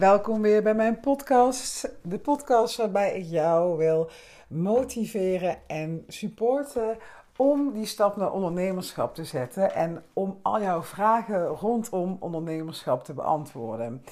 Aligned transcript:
welkom 0.00 0.42
weer 0.42 0.62
bij 0.62 0.74
mijn 0.74 1.00
podcast. 1.00 1.90
De 2.02 2.18
podcast 2.18 2.76
waarbij 2.76 3.16
ik 3.16 3.24
jou 3.24 3.76
wil 3.76 4.10
motiveren 4.48 5.58
en 5.66 6.04
supporten 6.08 6.98
om 7.36 7.72
die 7.72 7.86
stap 7.86 8.16
naar 8.16 8.32
ondernemerschap 8.32 9.14
te 9.14 9.24
zetten 9.24 9.74
en 9.74 10.02
om 10.12 10.38
al 10.42 10.60
jouw 10.60 10.82
vragen 10.82 11.46
rondom 11.46 12.16
ondernemerschap 12.20 13.04
te 13.04 13.12
beantwoorden. 13.12 14.04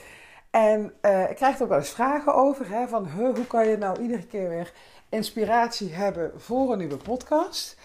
En 0.51 0.93
uh, 1.03 1.31
ik 1.31 1.37
krijg 1.37 1.57
er 1.57 1.63
ook 1.63 1.69
wel 1.69 1.79
eens 1.79 1.91
vragen 1.91 2.35
over, 2.35 2.69
hè, 2.69 2.89
van 2.89 3.09
hoe 3.09 3.47
kan 3.47 3.69
je 3.69 3.77
nou 3.77 4.01
iedere 4.01 4.27
keer 4.27 4.49
weer 4.49 4.73
inspiratie 5.09 5.93
hebben 5.93 6.33
voor 6.37 6.73
een 6.73 6.79
nieuwe 6.79 6.97
podcast? 6.97 7.77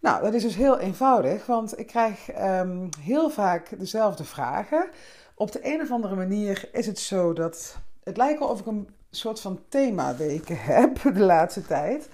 Nou, 0.00 0.22
dat 0.22 0.34
is 0.34 0.42
dus 0.42 0.56
heel 0.56 0.78
eenvoudig, 0.78 1.46
want 1.46 1.78
ik 1.78 1.86
krijg 1.86 2.28
um, 2.40 2.88
heel 3.00 3.30
vaak 3.30 3.78
dezelfde 3.78 4.24
vragen. 4.24 4.90
Op 5.38 5.52
de 5.52 5.60
een 5.62 5.80
of 5.80 5.90
andere 5.90 6.14
manier 6.14 6.68
is 6.72 6.86
het 6.86 6.98
zo 6.98 7.32
dat 7.32 7.78
het 8.04 8.16
lijkt 8.16 8.38
wel 8.38 8.48
of 8.48 8.60
ik 8.60 8.66
een 8.66 8.88
soort 9.10 9.40
van 9.40 9.60
themaweken 9.68 10.58
heb 10.58 11.02
de 11.14 11.20
laatste 11.20 11.62
tijd. 11.62 12.08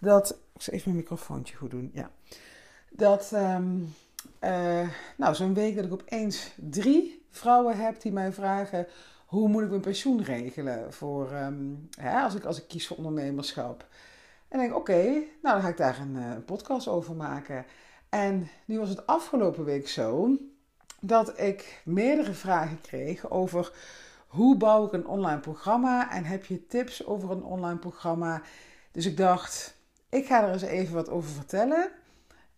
Dat, 0.00 0.30
ik 0.54 0.62
zal 0.62 0.74
even 0.74 0.90
mijn 0.90 1.02
microfoontje 1.02 1.56
goed 1.56 1.70
doen, 1.70 1.90
ja. 1.94 2.10
Dat, 2.90 3.30
um, 3.34 3.94
uh, 4.40 4.88
nou, 5.16 5.34
zo'n 5.34 5.54
week 5.54 5.76
dat 5.76 5.84
ik 5.84 5.92
opeens 5.92 6.52
drie 6.56 7.26
vrouwen 7.30 7.76
heb 7.76 8.00
die 8.00 8.12
mij 8.12 8.32
vragen 8.32 8.86
hoe 9.26 9.48
moet 9.48 9.62
ik 9.62 9.68
mijn 9.68 9.80
pensioen 9.80 10.22
regelen 10.22 10.92
voor, 10.92 11.30
hè, 12.00 12.20
als, 12.20 12.34
ik, 12.34 12.44
als 12.44 12.58
ik 12.58 12.68
kies 12.68 12.86
voor 12.86 12.96
ondernemerschap. 12.96 13.86
En 14.48 14.58
denk, 14.58 14.74
oké, 14.74 15.02
nou 15.42 15.54
dan 15.54 15.60
ga 15.60 15.68
ik 15.68 15.76
daar 15.76 16.00
een 16.00 16.16
uh, 16.16 16.32
podcast 16.44 16.88
over 16.88 17.14
maken. 17.14 17.64
En 18.08 18.48
nu 18.64 18.78
was 18.78 18.88
het 18.88 19.06
afgelopen 19.06 19.64
week 19.64 19.88
zo 19.88 20.36
dat 21.00 21.40
ik 21.40 21.80
meerdere 21.84 22.32
vragen 22.32 22.80
kreeg 22.80 23.30
over 23.30 23.72
hoe 24.26 24.56
bouw 24.56 24.86
ik 24.86 24.92
een 24.92 25.06
online 25.06 25.40
programma 25.40 26.12
en 26.12 26.24
heb 26.24 26.44
je 26.44 26.66
tips 26.66 27.06
over 27.06 27.30
een 27.30 27.42
online 27.42 27.78
programma. 27.78 28.42
Dus 28.92 29.06
ik 29.06 29.16
dacht, 29.16 29.74
ik 30.08 30.26
ga 30.26 30.42
er 30.42 30.52
eens 30.52 30.62
even 30.62 30.94
wat 30.94 31.08
over 31.08 31.30
vertellen, 31.30 31.90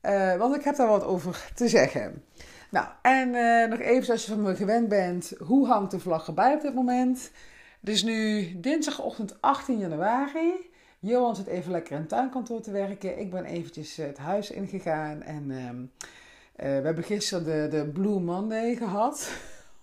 uh, 0.02 0.36
want 0.36 0.56
ik 0.56 0.64
heb 0.64 0.76
daar 0.76 0.88
wat 0.88 1.04
over 1.04 1.50
te 1.54 1.68
zeggen. 1.68 2.24
Nou, 2.70 2.86
en 3.02 3.28
uh, 3.28 3.68
nog 3.68 3.78
even 3.78 4.12
als 4.12 4.26
je 4.26 4.32
van 4.32 4.42
me 4.42 4.56
gewend 4.56 4.88
bent, 4.88 5.32
hoe 5.38 5.66
hangt 5.66 5.90
de 5.90 5.98
vlag 5.98 6.26
erbij 6.26 6.54
op 6.54 6.60
dit 6.60 6.74
moment? 6.74 7.30
Dus 7.80 8.02
nu 8.02 8.50
dinsdagochtend 8.60 9.40
18 9.40 9.78
januari. 9.78 10.70
Johan 10.98 11.36
zit 11.36 11.46
even 11.46 11.70
lekker 11.70 11.92
in 11.92 12.00
het 12.00 12.08
tuinkantoor 12.08 12.60
te 12.60 12.70
werken. 12.70 13.18
Ik 13.18 13.30
ben 13.30 13.44
eventjes 13.44 13.96
het 13.96 14.18
huis 14.18 14.50
ingegaan 14.50 15.22
en 15.22 15.50
uh, 15.50 15.70
we 16.60 16.66
hebben 16.66 17.04
gisteren 17.04 17.44
de, 17.44 17.76
de 17.76 17.86
Blue 17.86 18.20
Monday 18.20 18.76
gehad. 18.76 19.30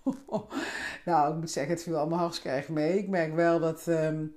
nou, 1.04 1.32
ik 1.32 1.38
moet 1.38 1.50
zeggen, 1.50 1.72
het 1.72 1.82
viel 1.82 1.96
allemaal 1.96 2.18
hartstikke 2.18 2.72
mee. 2.72 2.98
Ik 2.98 3.08
merk 3.08 3.34
wel 3.34 3.60
dat, 3.60 3.86
um, 3.86 4.36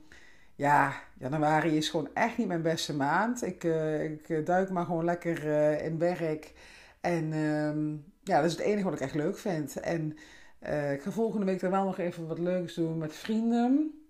ja, 0.55 0.93
januari 1.17 1.77
is 1.77 1.89
gewoon 1.89 2.09
echt 2.13 2.37
niet 2.37 2.47
mijn 2.47 2.61
beste 2.61 2.95
maand. 2.95 3.43
Ik, 3.43 3.63
uh, 3.63 4.03
ik 4.03 4.45
duik 4.45 4.69
maar 4.69 4.85
gewoon 4.85 5.05
lekker 5.05 5.43
in 5.81 5.97
werk. 5.97 6.53
En 7.01 7.33
um, 7.33 8.05
ja, 8.23 8.35
dat 8.35 8.45
is 8.45 8.57
het 8.57 8.65
enige 8.65 8.83
wat 8.83 8.93
ik 8.93 8.99
echt 8.99 9.15
leuk 9.15 9.37
vind. 9.37 9.79
En 9.79 10.17
ik 10.93 11.01
ga 11.01 11.11
volgende 11.11 11.45
week 11.45 11.59
dan 11.59 11.71
wel 11.71 11.85
nog 11.85 11.97
even 11.97 12.27
wat 12.27 12.39
leuks 12.39 12.73
doen 12.73 12.97
met 12.97 13.13
vrienden. 13.13 14.00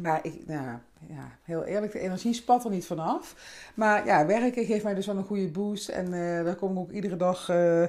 Maar 0.00 0.20
ik, 0.22 0.46
nou 0.46 0.78
ja, 1.08 1.38
heel 1.42 1.64
eerlijk, 1.64 1.92
de 1.92 1.98
energie 1.98 2.34
spat 2.34 2.64
er 2.64 2.70
niet 2.70 2.86
vanaf. 2.86 3.34
Maar 3.74 4.06
ja, 4.06 4.26
werken 4.26 4.64
geeft 4.64 4.84
mij 4.84 4.94
dus 4.94 5.06
wel 5.06 5.16
een 5.16 5.24
goede 5.24 5.48
boost. 5.48 5.88
En 5.88 6.06
uh, 6.12 6.44
daar 6.44 6.54
kom 6.54 6.72
ik 6.72 6.78
ook 6.78 6.90
iedere 6.90 7.16
dag 7.16 7.48
uh, 7.48 7.82
uh, 7.82 7.88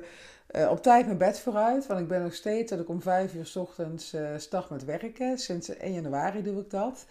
op 0.69 0.83
tijd 0.83 1.05
mijn 1.05 1.17
bed 1.17 1.39
vooruit. 1.39 1.87
Want 1.87 1.99
ik 1.99 2.07
ben 2.07 2.23
nog 2.23 2.33
steeds 2.33 2.69
dat 2.69 2.79
ik 2.79 2.89
om 2.89 3.01
vijf 3.01 3.33
uur 3.33 3.45
s 3.45 3.55
ochtends 3.55 4.15
start 4.37 4.69
met 4.69 4.85
werken. 4.85 5.37
Sinds 5.37 5.69
1 5.69 5.93
januari 5.93 6.43
doe 6.43 6.61
ik 6.61 6.69
dat. 6.69 7.05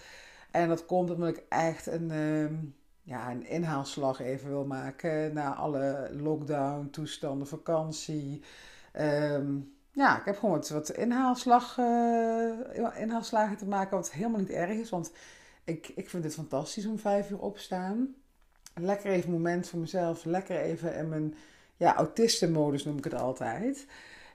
En 0.51 0.69
dat 0.69 0.87
komt 0.87 1.11
omdat 1.11 1.29
ik 1.29 1.43
echt 1.49 1.87
een, 1.87 2.11
ehm, 2.11 2.55
ja, 3.03 3.31
een 3.31 3.47
inhaalslag 3.47 4.21
even 4.21 4.49
wil 4.49 4.65
maken. 4.65 5.33
Na 5.35 5.55
alle 5.55 6.11
lockdown, 6.13 6.89
toestanden, 6.91 7.47
vakantie. 7.47 8.43
Um, 9.01 9.79
ja, 9.93 10.19
ik 10.19 10.25
heb 10.25 10.39
gewoon 10.39 10.55
wat, 10.55 10.69
wat 10.69 10.91
inhaalslag, 10.91 11.79
uh, 11.79 12.51
inhaalslagen 12.97 13.57
te 13.57 13.67
maken, 13.67 13.97
wat 13.97 14.13
helemaal 14.13 14.41
niet 14.41 14.51
erg 14.51 14.71
is. 14.71 14.91
Want 14.91 15.13
ik, 15.65 15.93
ik 15.95 16.11
vind 16.11 16.25
het 16.25 16.35
fantastisch 16.35 16.87
om 16.87 16.99
vijf 16.99 17.31
uur 17.31 17.41
opstaan. 17.41 18.15
Lekker 18.75 19.11
even 19.11 19.29
een 19.29 19.35
moment 19.35 19.69
voor 19.69 19.79
mezelf. 19.79 20.25
Lekker 20.25 20.61
even 20.61 20.95
in 20.95 21.09
mijn 21.09 21.35
ja, 21.77 21.95
autistenmodus 21.95 22.85
noem 22.85 22.97
ik 22.97 23.05
het 23.05 23.15
altijd. 23.15 23.87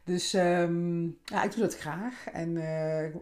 Dus 0.04 0.34
um, 0.34 1.18
ja, 1.24 1.44
ik 1.44 1.52
doe 1.52 1.62
dat 1.62 1.78
graag. 1.78 2.28
En 2.32 2.50
uh, 2.50 3.06
uh, 3.06 3.14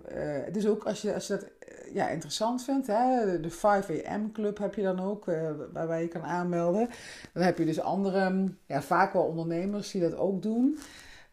dus 0.51 0.67
ook 0.67 0.83
als 0.83 1.01
je, 1.01 1.13
als 1.13 1.27
je 1.27 1.33
dat 1.33 1.49
ja, 1.93 2.09
interessant 2.09 2.63
vindt, 2.63 2.87
hè, 2.87 3.39
de 3.39 3.49
5 3.49 4.05
AM 4.05 4.31
Club 4.31 4.57
heb 4.57 4.75
je 4.75 4.81
dan 4.81 4.99
ook, 4.99 5.27
uh, 5.27 5.49
waarbij 5.73 6.01
je 6.01 6.07
kan 6.07 6.23
aanmelden. 6.23 6.89
Dan 7.33 7.43
heb 7.43 7.57
je 7.57 7.65
dus 7.65 7.79
andere, 7.79 8.51
ja, 8.65 8.81
vaak 8.81 9.13
wel 9.13 9.23
ondernemers 9.23 9.91
die 9.91 10.01
dat 10.01 10.15
ook 10.15 10.41
doen. 10.41 10.79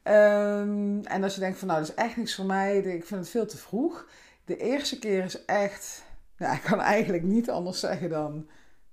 Um, 0.05 1.05
en 1.05 1.23
als 1.23 1.35
je 1.35 1.41
denkt 1.41 1.59
van 1.59 1.69
nou, 1.69 1.81
dat 1.81 1.89
is 1.89 1.95
echt 1.95 2.17
niks 2.17 2.35
voor 2.35 2.45
mij, 2.45 2.79
ik 2.79 3.05
vind 3.05 3.21
het 3.21 3.31
veel 3.31 3.47
te 3.47 3.57
vroeg. 3.57 4.09
De 4.45 4.57
eerste 4.57 4.99
keer 4.99 5.25
is 5.25 5.45
echt, 5.45 6.05
nou, 6.37 6.55
ik 6.55 6.63
kan 6.63 6.81
eigenlijk 6.81 7.23
niet 7.23 7.51
anders 7.51 7.81
zeggen 7.81 8.09
dan, 8.09 8.49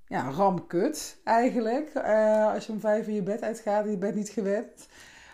ja, 0.06 0.30
ramkut 0.30 1.18
eigenlijk. 1.24 1.92
Uh, 1.96 2.54
als 2.54 2.66
je 2.66 2.72
om 2.72 2.80
vijf 2.80 3.08
uur 3.08 3.14
je 3.14 3.24
bed 3.24 3.42
uitgaat 3.42 3.84
en 3.84 3.92
je 3.92 3.98
bent 3.98 4.16
niet 4.16 4.30
gewend. 4.30 4.88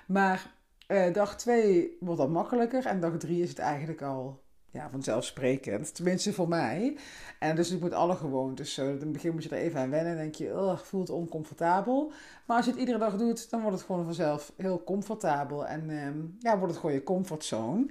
Maar 0.07 0.51
uh, 0.87 1.13
dag 1.13 1.37
twee 1.37 1.97
wordt 1.99 2.19
dat 2.19 2.29
makkelijker 2.29 2.85
en 2.85 2.99
dag 2.99 3.17
drie 3.17 3.43
is 3.43 3.49
het 3.49 3.59
eigenlijk 3.59 4.01
al 4.01 4.42
ja, 4.73 4.89
vanzelfsprekend. 4.91 5.95
Tenminste 5.95 6.33
voor 6.33 6.47
mij. 6.47 6.97
En 7.39 7.55
dus 7.55 7.71
ik 7.71 7.79
moet 7.79 7.93
alle 7.93 8.15
gewoontes 8.15 8.73
zo. 8.73 8.85
In 8.85 8.99
het 8.99 9.11
begin 9.11 9.33
moet 9.33 9.43
je 9.43 9.49
er 9.49 9.57
even 9.57 9.79
aan 9.79 9.89
wennen. 9.89 10.11
En 10.11 10.17
denk 10.17 10.35
je, 10.35 10.53
oh, 10.53 10.77
voelt 10.77 11.09
oncomfortabel. 11.09 12.11
Maar 12.45 12.57
als 12.57 12.65
je 12.65 12.71
het 12.71 12.79
iedere 12.79 12.97
dag 12.97 13.17
doet, 13.17 13.49
dan 13.49 13.61
wordt 13.61 13.77
het 13.77 13.85
gewoon 13.85 14.05
vanzelf 14.05 14.53
heel 14.55 14.83
comfortabel. 14.83 15.67
En 15.67 15.89
um, 15.89 16.35
ja, 16.39 16.57
wordt 16.57 16.73
het 16.73 16.81
gewoon 16.81 16.95
je 16.95 17.03
comfortzone. 17.03 17.85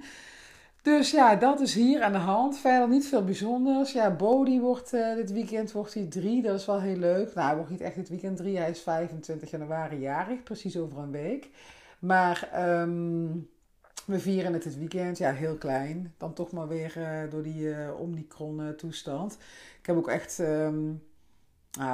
Dus 0.81 1.11
ja, 1.11 1.35
dat 1.35 1.59
is 1.59 1.73
hier 1.73 2.01
aan 2.01 2.11
de 2.11 2.17
hand. 2.17 2.57
Verder 2.57 2.89
niet 2.89 3.07
veel 3.07 3.23
bijzonders. 3.23 3.91
Ja, 3.91 4.11
Bodie 4.11 4.59
wordt 4.59 4.93
uh, 4.93 5.15
dit 5.15 5.31
weekend 5.31 5.71
wordt 5.71 5.93
hij 5.93 6.05
drie. 6.05 6.41
Dat 6.41 6.59
is 6.59 6.65
wel 6.65 6.81
heel 6.81 6.97
leuk. 6.97 7.33
Nou, 7.33 7.47
hij 7.47 7.55
wordt 7.55 7.71
niet 7.71 7.81
echt 7.81 7.95
dit 7.95 8.09
weekend 8.09 8.37
drie. 8.37 8.57
Hij 8.57 8.69
is 8.69 8.81
25 8.81 9.51
januari 9.51 9.99
jarig. 9.99 10.43
Precies 10.43 10.77
over 10.77 10.97
een 10.97 11.11
week. 11.11 11.49
Maar... 11.99 12.49
Um, 12.81 13.51
we 14.05 14.19
vieren 14.19 14.53
het 14.53 14.63
dit 14.63 14.77
weekend, 14.77 15.17
ja, 15.17 15.31
heel 15.31 15.55
klein. 15.55 16.13
Dan 16.17 16.33
toch 16.33 16.51
maar 16.51 16.67
weer 16.67 16.93
uh, 16.97 17.31
door 17.31 17.43
die 17.43 17.61
uh, 17.61 17.99
Omicron-toestand. 17.99 19.37
ik 19.79 19.85
heb 19.85 19.95
ook 19.95 20.09
echt. 20.09 20.39
Uh, 20.39 20.69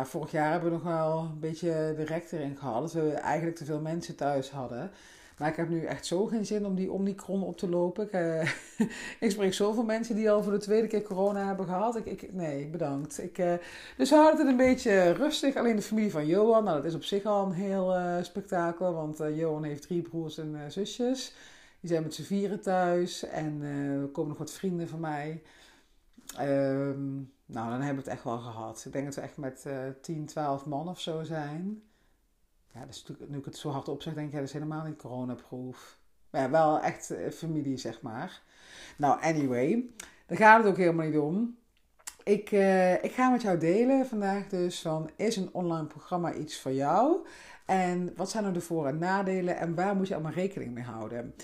vorig 0.04 0.32
jaar 0.32 0.52
hebben 0.52 0.70
we 0.70 0.76
nog 0.76 0.86
wel 0.86 1.20
een 1.20 1.40
beetje 1.40 1.94
de 1.96 2.04
rek 2.04 2.32
erin 2.32 2.58
gehad. 2.58 2.82
Dat 2.82 2.94
we 2.94 3.12
eigenlijk 3.12 3.58
te 3.58 3.66
veel 3.66 3.80
mensen 3.80 4.16
thuis 4.16 4.50
hadden. 4.50 4.92
Maar 5.38 5.50
ik 5.50 5.56
heb 5.56 5.70
nu 5.70 5.86
echt 5.86 6.06
zo 6.06 6.26
geen 6.26 6.46
zin 6.46 6.66
om 6.66 6.76
die 6.76 6.92
Omicron 6.92 7.44
op 7.44 7.58
te 7.58 7.70
lopen. 7.70 8.04
Ik, 8.06 8.56
ik 9.26 9.32
spreek 9.32 9.54
zoveel 9.54 9.84
mensen 9.84 10.16
die 10.16 10.32
al 10.32 10.44
voor 10.44 10.52
de 10.52 10.58
tweede 10.58 10.88
keer 10.88 11.02
corona 11.02 11.46
hebben 11.46 11.66
gehad. 11.66 11.96
Ik, 11.96 12.06
ik 12.06 12.34
nee, 12.34 12.68
bedankt. 12.68 13.24
Ik, 13.24 13.38
uh, 13.38 13.54
dus 13.98 14.10
we 14.10 14.16
houden 14.16 14.40
het 14.40 14.50
een 14.50 14.58
beetje 14.58 15.12
rustig. 15.12 15.56
Alleen 15.56 15.76
de 15.76 15.82
familie 15.82 16.12
van 16.12 16.26
Johan, 16.26 16.64
nou, 16.64 16.76
dat 16.76 16.86
is 16.86 16.96
op 16.96 17.04
zich 17.04 17.26
al 17.26 17.46
een 17.46 17.52
heel 17.52 17.96
spektakel. 18.22 18.94
Want 18.94 19.18
Johan 19.36 19.64
heeft 19.64 19.82
drie 19.82 20.02
broers 20.02 20.38
en 20.38 20.72
zusjes. 20.72 21.34
Die 21.80 21.90
zijn 21.90 22.04
met 22.04 22.14
z'n 22.14 22.24
vieren 22.24 22.62
thuis 22.62 23.24
en 23.24 23.62
uh, 23.62 24.02
er 24.02 24.08
komen 24.08 24.30
nog 24.30 24.38
wat 24.38 24.52
vrienden 24.52 24.88
van 24.88 25.00
mij. 25.00 25.42
Um, 26.40 27.34
nou, 27.46 27.70
dan 27.70 27.82
hebben 27.82 28.04
we 28.04 28.10
het 28.10 28.18
echt 28.20 28.24
wel 28.24 28.38
gehad. 28.38 28.84
Ik 28.86 28.92
denk 28.92 29.06
dat 29.06 29.16
we 29.16 29.22
echt 29.22 29.38
met 29.38 29.64
uh, 29.68 29.78
10, 30.02 30.26
12 30.26 30.66
man 30.66 30.90
of 30.90 31.00
zo 31.00 31.24
zijn. 31.24 31.84
Ja, 32.74 32.86
dus 32.86 33.06
nu 33.28 33.38
ik 33.38 33.46
het 33.46 33.58
zo 33.58 33.70
hard 33.70 33.88
opzeg, 33.88 34.14
denk 34.14 34.28
ik, 34.28 34.34
dat 34.34 34.44
is 34.44 34.54
helemaal 34.54 34.86
niet 34.86 34.98
coronaproof. 34.98 35.98
Maar 36.30 36.42
ja, 36.42 36.50
wel 36.50 36.80
echt 36.80 37.12
uh, 37.12 37.30
familie, 37.30 37.78
zeg 37.78 38.02
maar. 38.02 38.42
Nou, 38.98 39.22
anyway, 39.22 39.86
daar 40.26 40.38
gaat 40.38 40.64
het 40.64 40.72
ook 40.72 40.78
helemaal 40.78 41.06
niet 41.06 41.18
om. 41.18 41.58
Ik, 42.24 42.52
uh, 42.52 43.04
ik 43.04 43.12
ga 43.12 43.30
met 43.30 43.42
jou 43.42 43.58
delen 43.58 44.06
vandaag 44.06 44.48
dus 44.48 44.82
van, 44.82 45.10
is 45.16 45.36
een 45.36 45.50
online 45.52 45.88
programma 45.88 46.34
iets 46.34 46.60
voor 46.60 46.74
jou? 46.74 47.28
En 47.66 48.14
wat 48.16 48.30
zijn 48.30 48.44
nou 48.44 48.56
de 48.56 48.62
voor- 48.62 48.88
en 48.88 48.98
nadelen 48.98 49.58
en 49.58 49.76
waar 49.76 49.96
moet 49.96 50.08
je 50.08 50.14
allemaal 50.14 50.32
rekening 50.32 50.74
mee 50.74 50.84
houden? 50.84 51.36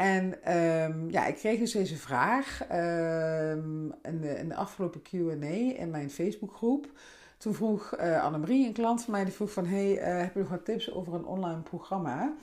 En 0.00 0.54
um, 0.56 1.10
ja, 1.10 1.26
ik 1.26 1.34
kreeg 1.34 1.58
dus 1.58 1.72
deze 1.72 1.96
vraag 1.96 2.60
um, 2.72 3.94
in, 4.02 4.20
de, 4.20 4.38
in, 4.38 4.48
de, 4.48 4.54
afgelopen 4.54 5.02
Q&A 5.02 5.78
in 5.78 5.90
mijn 5.90 6.10
Facebookgroep. 6.10 6.90
Toen 7.38 7.54
vroeg 7.54 7.98
uh, 7.98 8.22
Annemarie, 8.22 8.66
een 8.66 8.72
klant 8.72 9.02
van 9.02 9.12
mij, 9.12 9.24
die 9.24 9.32
vroeg 9.32 9.52
van... 9.52 9.66
Hey, 9.66 9.92
uh, 9.92 10.22
heb 10.22 10.34
je 10.34 10.40
nog 10.40 10.48
wat 10.48 10.64
tips 10.64 10.92
over 10.92 11.14
een 11.14 11.24
online 11.24 11.60
programma 11.60 12.34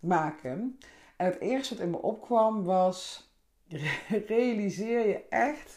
maken? 0.00 0.78
En 1.16 1.26
het 1.26 1.40
eerste 1.40 1.74
wat 1.74 1.84
in 1.84 1.90
me 1.90 2.02
opkwam 2.02 2.64
was... 2.64 3.30
Realiseer 4.26 5.08
je 5.08 5.24
echt 5.28 5.76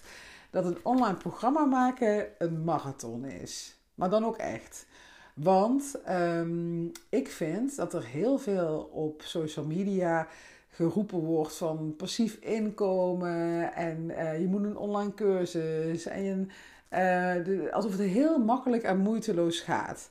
dat 0.50 0.66
een 0.66 0.78
online 0.84 1.18
programma 1.18 1.66
maken 1.66 2.28
een 2.38 2.64
marathon 2.64 3.26
is. 3.26 3.80
Maar 3.96 4.10
dan 4.10 4.26
ook 4.26 4.38
echt. 4.38 4.88
Want 5.34 5.96
um, 6.10 6.92
ik 7.10 7.28
vind 7.30 7.76
dat 7.76 7.94
er 7.94 8.06
heel 8.06 8.38
veel 8.38 8.90
op 8.94 9.22
social 9.22 9.66
media 9.66 10.28
geroepen 10.70 11.20
wordt 11.20 11.56
van 11.56 11.94
passief 11.98 12.34
inkomen 12.36 13.74
en 13.74 14.10
eh, 14.10 14.40
je 14.40 14.48
moet 14.48 14.64
een 14.64 14.78
online 14.78 15.14
cursus 15.14 16.06
en 16.06 16.50
de, 16.90 17.70
alsof 17.72 17.92
het 17.92 18.02
heel 18.02 18.38
makkelijk 18.38 18.84
en 18.84 18.98
moeiteloos 18.98 19.60
gaat. 19.60 20.10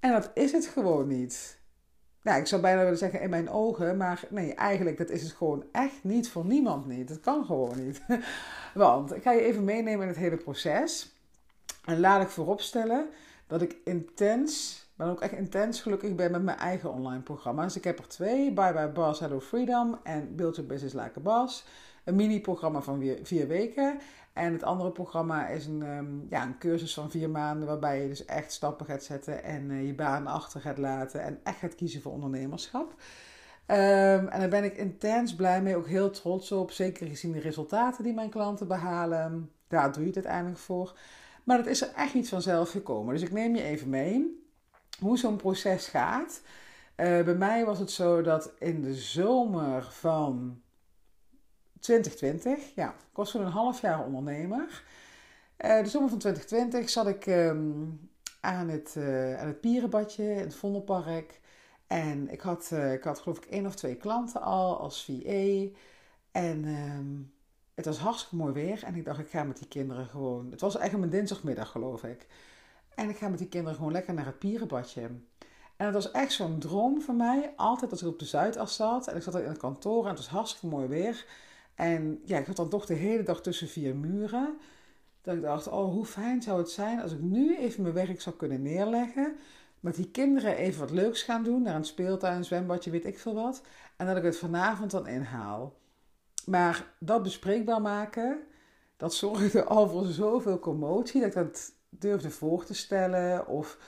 En 0.00 0.12
dat 0.12 0.30
is 0.34 0.52
het 0.52 0.66
gewoon 0.66 1.08
niet. 1.08 1.58
Nou, 2.22 2.40
ik 2.40 2.46
zou 2.46 2.62
bijna 2.62 2.82
willen 2.82 2.98
zeggen 2.98 3.20
in 3.20 3.30
mijn 3.30 3.50
ogen, 3.50 3.96
maar 3.96 4.22
nee, 4.30 4.54
eigenlijk 4.54 4.98
dat 4.98 5.10
is 5.10 5.22
het 5.22 5.32
gewoon 5.32 5.64
echt 5.72 6.04
niet 6.04 6.28
voor 6.28 6.44
niemand 6.44 6.86
niet. 6.86 7.08
Dat 7.08 7.20
kan 7.20 7.44
gewoon 7.44 7.84
niet. 7.84 8.02
Want 8.74 9.14
ik 9.14 9.22
ga 9.22 9.32
je 9.32 9.40
even 9.40 9.64
meenemen 9.64 10.02
in 10.02 10.08
het 10.08 10.16
hele 10.16 10.36
proces. 10.36 11.14
En 11.84 12.00
laat 12.00 12.22
ik 12.22 12.28
vooropstellen 12.28 13.08
dat 13.46 13.62
ik 13.62 13.76
intens, 13.84 14.83
maar 14.96 15.10
ook 15.10 15.20
echt 15.20 15.32
intens 15.32 15.80
gelukkig 15.82 16.14
ben 16.14 16.30
met 16.30 16.42
mijn 16.42 16.58
eigen 16.58 16.92
online 16.92 17.22
programma's. 17.22 17.76
Ik 17.76 17.84
heb 17.84 17.98
er 17.98 18.08
twee, 18.08 18.52
Bye 18.52 18.72
Bye 18.72 18.88
Boss, 18.88 19.20
Hello 19.20 19.40
Freedom 19.40 19.98
en 20.02 20.36
Build 20.36 20.56
Your 20.56 20.70
Business 20.70 20.94
Like 20.94 21.18
a 21.18 21.22
Boss. 21.22 21.64
Een 22.04 22.16
mini-programma 22.16 22.80
van 22.80 23.16
vier 23.22 23.48
weken. 23.48 23.98
En 24.32 24.52
het 24.52 24.62
andere 24.62 24.90
programma 24.90 25.48
is 25.48 25.66
een, 25.66 25.82
um, 25.82 26.26
ja, 26.30 26.42
een 26.42 26.58
cursus 26.58 26.94
van 26.94 27.10
vier 27.10 27.30
maanden 27.30 27.68
waarbij 27.68 28.02
je 28.02 28.08
dus 28.08 28.24
echt 28.24 28.52
stappen 28.52 28.86
gaat 28.86 29.02
zetten 29.02 29.44
en 29.44 29.70
uh, 29.70 29.86
je 29.86 29.94
baan 29.94 30.26
achter 30.26 30.60
gaat 30.60 30.78
laten 30.78 31.22
en 31.22 31.40
echt 31.42 31.58
gaat 31.58 31.74
kiezen 31.74 32.02
voor 32.02 32.12
ondernemerschap. 32.12 32.94
Um, 33.66 34.28
en 34.28 34.40
daar 34.40 34.48
ben 34.48 34.64
ik 34.64 34.76
intens 34.76 35.34
blij 35.34 35.62
mee, 35.62 35.76
ook 35.76 35.86
heel 35.86 36.10
trots 36.10 36.52
op. 36.52 36.70
Zeker 36.70 37.06
gezien 37.06 37.32
de 37.32 37.40
resultaten 37.40 38.04
die 38.04 38.14
mijn 38.14 38.30
klanten 38.30 38.68
behalen. 38.68 39.50
Daar 39.68 39.92
doe 39.92 40.00
je 40.00 40.06
het 40.06 40.16
uiteindelijk 40.16 40.58
voor. 40.58 40.98
Maar 41.44 41.56
dat 41.56 41.66
is 41.66 41.82
er 41.82 41.92
echt 41.96 42.14
iets 42.14 42.28
vanzelf 42.28 42.70
gekomen. 42.70 43.14
Dus 43.14 43.22
ik 43.22 43.32
neem 43.32 43.54
je 43.54 43.62
even 43.62 43.88
mee 43.88 44.43
hoe 45.00 45.18
zo'n 45.18 45.36
proces 45.36 45.86
gaat. 45.86 46.40
Uh, 46.96 47.24
bij 47.24 47.34
mij 47.34 47.64
was 47.64 47.78
het 47.78 47.90
zo 47.90 48.22
dat 48.22 48.52
in 48.58 48.82
de 48.82 48.94
zomer 48.94 49.82
van 49.82 50.60
2020, 51.80 52.74
ja, 52.74 52.88
ik 52.88 53.16
was 53.16 53.30
toen 53.30 53.40
een 53.40 53.52
half 53.52 53.80
jaar 53.80 54.04
ondernemer. 54.04 54.84
Uh, 55.58 55.82
de 55.82 55.88
zomer 55.88 56.08
van 56.08 56.18
2020 56.18 56.90
zat 56.90 57.06
ik 57.06 57.26
um, 57.26 58.10
aan, 58.40 58.68
het, 58.68 58.94
uh, 58.98 59.40
aan 59.40 59.46
het 59.46 59.60
Pierenbadje 59.60 60.24
in 60.24 60.38
het 60.38 60.54
Vondelpark. 60.54 61.40
En 61.86 62.30
ik 62.30 62.40
had, 62.40 62.70
ik 62.92 63.02
had 63.02 63.18
geloof 63.18 63.36
ik 63.36 63.44
één 63.44 63.66
of 63.66 63.74
twee 63.74 63.96
klanten 63.96 64.40
al 64.40 64.78
als 64.78 65.04
VA. 65.04 65.68
En 66.32 66.64
um, 66.64 67.32
het 67.74 67.84
was 67.84 67.98
hartstikke 67.98 68.36
mooi 68.36 68.52
weer. 68.52 68.82
En 68.84 68.94
ik 68.94 69.04
dacht, 69.04 69.18
ik 69.18 69.28
ga 69.28 69.44
met 69.44 69.58
die 69.58 69.68
kinderen 69.68 70.06
gewoon... 70.06 70.50
Het 70.50 70.60
was 70.60 70.76
eigenlijk 70.76 71.08
mijn 71.08 71.20
dinsdagmiddag, 71.20 71.70
geloof 71.70 72.04
ik. 72.04 72.26
En 72.94 73.08
ik 73.08 73.16
ga 73.16 73.28
met 73.28 73.38
die 73.38 73.48
kinderen 73.48 73.76
gewoon 73.76 73.92
lekker 73.92 74.14
naar 74.14 74.26
het 74.26 74.38
Pierenbadje. 74.38 75.02
En 75.76 75.86
het 75.86 75.94
was 75.94 76.10
echt 76.10 76.32
zo'n 76.32 76.58
droom 76.58 77.00
van 77.00 77.16
mij. 77.16 77.52
Altijd 77.56 77.90
als 77.90 78.02
ik 78.02 78.08
op 78.08 78.18
de 78.18 78.24
Zuidas 78.24 78.76
zat. 78.76 79.08
En 79.08 79.16
ik 79.16 79.22
zat 79.22 79.34
in 79.34 79.48
het 79.48 79.58
kantoor 79.58 80.02
en 80.02 80.08
het 80.08 80.18
was 80.18 80.28
hartstikke 80.28 80.66
mooi 80.66 80.86
weer. 80.86 81.26
En 81.74 82.20
ja, 82.24 82.38
ik 82.38 82.46
had 82.46 82.56
dan 82.56 82.68
toch 82.68 82.86
de 82.86 82.94
hele 82.94 83.22
dag 83.22 83.40
tussen 83.40 83.68
vier 83.68 83.96
muren. 83.96 84.58
Dat 85.22 85.34
ik 85.34 85.42
dacht, 85.42 85.68
oh, 85.68 85.92
hoe 85.92 86.04
fijn 86.04 86.42
zou 86.42 86.58
het 86.58 86.70
zijn 86.70 87.00
als 87.00 87.12
ik 87.12 87.20
nu 87.20 87.56
even 87.56 87.82
mijn 87.82 87.94
werk 87.94 88.20
zou 88.20 88.36
kunnen 88.36 88.62
neerleggen. 88.62 89.36
Met 89.80 89.94
die 89.94 90.10
kinderen 90.10 90.56
even 90.56 90.80
wat 90.80 90.90
leuks 90.90 91.22
gaan 91.22 91.42
doen. 91.42 91.62
Naar 91.62 91.74
een 91.74 91.84
speeltuin, 91.84 92.36
een 92.36 92.44
zwembadje, 92.44 92.90
weet 92.90 93.06
ik 93.06 93.18
veel 93.18 93.34
wat. 93.34 93.62
En 93.96 94.06
dat 94.06 94.16
ik 94.16 94.22
het 94.22 94.38
vanavond 94.38 94.90
dan 94.90 95.06
inhaal. 95.06 95.74
Maar 96.46 96.94
dat 96.98 97.22
bespreekbaar 97.22 97.80
maken, 97.80 98.38
dat 98.96 99.14
zorgde 99.14 99.64
al 99.74 99.88
voor 99.88 100.04
zoveel 100.04 100.58
commotie. 100.58 101.20
Dat 101.20 101.28
ik 101.28 101.34
dat 101.34 101.72
durfde 101.98 102.30
voor 102.30 102.64
te 102.64 102.74
stellen. 102.74 103.46
Of 103.46 103.78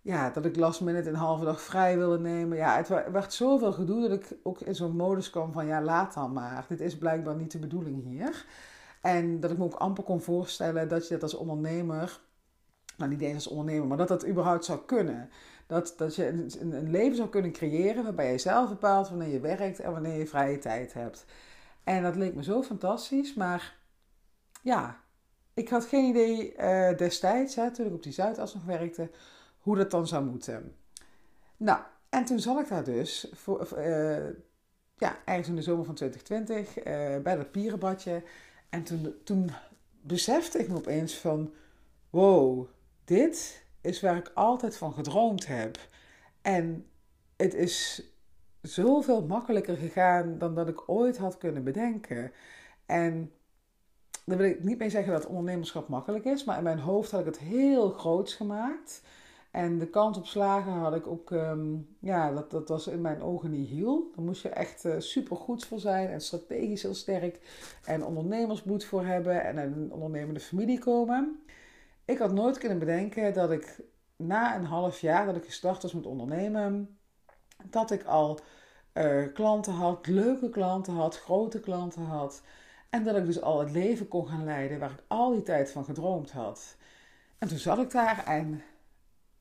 ja, 0.00 0.30
dat 0.30 0.44
ik 0.44 0.56
last 0.56 0.80
minute 0.80 1.08
een 1.08 1.14
halve 1.14 1.44
dag 1.44 1.60
vrij 1.60 1.98
wilde 1.98 2.18
nemen. 2.18 2.56
Ja, 2.56 2.76
het 2.76 2.88
werd 2.88 3.32
zoveel 3.32 3.72
gedoe 3.72 4.08
dat 4.08 4.10
ik 4.10 4.36
ook 4.42 4.60
in 4.60 4.74
zo'n 4.74 4.96
modus 4.96 5.30
kwam 5.30 5.52
van 5.52 5.66
ja, 5.66 5.82
laat 5.82 6.14
dan 6.14 6.32
maar. 6.32 6.64
Dit 6.68 6.80
is 6.80 6.98
blijkbaar 6.98 7.34
niet 7.34 7.52
de 7.52 7.58
bedoeling 7.58 8.04
hier. 8.04 8.46
En 9.02 9.40
dat 9.40 9.50
ik 9.50 9.58
me 9.58 9.64
ook 9.64 9.74
amper 9.74 10.04
kon 10.04 10.20
voorstellen 10.20 10.88
dat 10.88 11.08
je 11.08 11.14
dat 11.14 11.22
als 11.22 11.34
ondernemer, 11.34 12.20
nou 12.96 13.10
niet 13.10 13.20
eens 13.20 13.34
als 13.34 13.46
ondernemer, 13.46 13.86
maar 13.86 13.96
dat 13.96 14.08
dat 14.08 14.26
überhaupt 14.26 14.64
zou 14.64 14.78
kunnen. 14.86 15.30
Dat, 15.66 15.94
dat 15.96 16.14
je 16.14 16.28
een, 16.28 16.50
een 16.60 16.90
leven 16.90 17.16
zou 17.16 17.28
kunnen 17.28 17.52
creëren 17.52 18.02
waarbij 18.04 18.32
je 18.32 18.38
zelf 18.38 18.68
bepaalt 18.68 19.08
wanneer 19.08 19.28
je 19.28 19.40
werkt 19.40 19.80
en 19.80 19.92
wanneer 19.92 20.18
je 20.18 20.26
vrije 20.26 20.58
tijd 20.58 20.94
hebt. 20.94 21.24
En 21.84 22.02
dat 22.02 22.16
leek 22.16 22.34
me 22.34 22.42
zo 22.42 22.62
fantastisch, 22.62 23.34
maar 23.34 23.76
ja, 24.62 25.03
ik 25.54 25.68
had 25.68 25.84
geen 25.84 26.04
idee 26.04 26.54
uh, 26.56 26.96
destijds, 26.96 27.54
hè, 27.54 27.70
toen 27.70 27.86
ik 27.86 27.92
op 27.92 28.02
die 28.02 28.12
Zuidas 28.12 28.54
nog 28.54 28.64
werkte, 28.64 29.10
hoe 29.58 29.76
dat 29.76 29.90
dan 29.90 30.06
zou 30.06 30.24
moeten. 30.24 30.76
Nou, 31.56 31.82
en 32.08 32.24
toen 32.24 32.40
zat 32.40 32.60
ik 32.60 32.68
daar 32.68 32.84
dus, 32.84 33.30
voor, 33.32 33.68
uh, 33.78 34.26
ja, 34.96 35.18
ergens 35.24 35.48
in 35.48 35.56
de 35.56 35.62
zomer 35.62 35.84
van 35.84 35.94
2020, 35.94 36.78
uh, 36.78 36.84
bij 37.22 37.36
dat 37.36 37.50
pierenbadje. 37.50 38.22
En 38.68 38.82
toen, 38.82 39.14
toen 39.24 39.50
besefte 40.00 40.58
ik 40.58 40.68
me 40.68 40.76
opeens 40.76 41.18
van, 41.18 41.52
wow, 42.10 42.68
dit 43.04 43.64
is 43.80 44.00
waar 44.00 44.16
ik 44.16 44.30
altijd 44.34 44.76
van 44.76 44.92
gedroomd 44.92 45.46
heb. 45.46 45.78
En 46.42 46.86
het 47.36 47.54
is 47.54 48.02
zoveel 48.60 49.26
makkelijker 49.26 49.76
gegaan 49.76 50.38
dan 50.38 50.54
dat 50.54 50.68
ik 50.68 50.88
ooit 50.88 51.16
had 51.16 51.38
kunnen 51.38 51.64
bedenken. 51.64 52.32
En 52.86 53.32
daar 54.24 54.38
wil 54.38 54.46
ik 54.46 54.64
niet 54.64 54.78
mee 54.78 54.90
zeggen 54.90 55.12
dat 55.12 55.26
ondernemerschap 55.26 55.88
makkelijk 55.88 56.24
is, 56.24 56.44
maar 56.44 56.56
in 56.56 56.62
mijn 56.62 56.78
hoofd 56.78 57.10
had 57.10 57.20
ik 57.20 57.26
het 57.26 57.38
heel 57.38 57.90
groots 57.90 58.34
gemaakt. 58.34 59.02
En 59.50 59.78
de 59.78 59.86
kans 59.86 60.16
op 60.16 60.26
slagen 60.26 60.72
had 60.72 60.94
ik 60.94 61.06
ook, 61.06 61.30
um, 61.30 61.96
ja, 61.98 62.32
dat, 62.32 62.50
dat 62.50 62.68
was 62.68 62.86
in 62.86 63.00
mijn 63.00 63.22
ogen 63.22 63.50
niet 63.50 63.68
heel. 63.68 64.10
Daar 64.14 64.24
moest 64.24 64.42
je 64.42 64.48
echt 64.48 64.84
uh, 64.84 64.94
super 64.98 65.36
goed 65.36 65.64
voor 65.64 65.78
zijn 65.78 66.08
en 66.08 66.20
strategisch 66.20 66.82
heel 66.82 66.94
sterk 66.94 67.40
en 67.84 68.04
ondernemersbloed 68.04 68.84
voor 68.84 69.04
hebben 69.04 69.44
en 69.44 69.56
een 69.56 69.92
ondernemende 69.92 70.40
familie 70.40 70.78
komen. 70.78 71.44
Ik 72.04 72.18
had 72.18 72.32
nooit 72.32 72.58
kunnen 72.58 72.78
bedenken 72.78 73.34
dat 73.34 73.50
ik 73.50 73.80
na 74.16 74.56
een 74.56 74.64
half 74.64 75.00
jaar 75.00 75.26
dat 75.26 75.36
ik 75.36 75.44
gestart 75.44 75.82
was 75.82 75.92
met 75.92 76.06
ondernemen, 76.06 76.98
dat 77.70 77.90
ik 77.90 78.04
al 78.04 78.38
uh, 78.94 79.32
klanten 79.34 79.72
had, 79.72 80.06
leuke 80.06 80.50
klanten 80.50 80.94
had, 80.94 81.18
grote 81.18 81.60
klanten 81.60 82.02
had. 82.02 82.42
En 82.94 83.04
dat 83.04 83.16
ik 83.16 83.26
dus 83.26 83.40
al 83.40 83.60
het 83.60 83.70
leven 83.70 84.08
kon 84.08 84.28
gaan 84.28 84.44
leiden 84.44 84.78
waar 84.78 84.90
ik 84.90 85.02
al 85.06 85.32
die 85.32 85.42
tijd 85.42 85.70
van 85.70 85.84
gedroomd 85.84 86.30
had. 86.30 86.76
En 87.38 87.48
toen 87.48 87.58
zat 87.58 87.78
ik 87.78 87.90
daar 87.90 88.24
en 88.26 88.62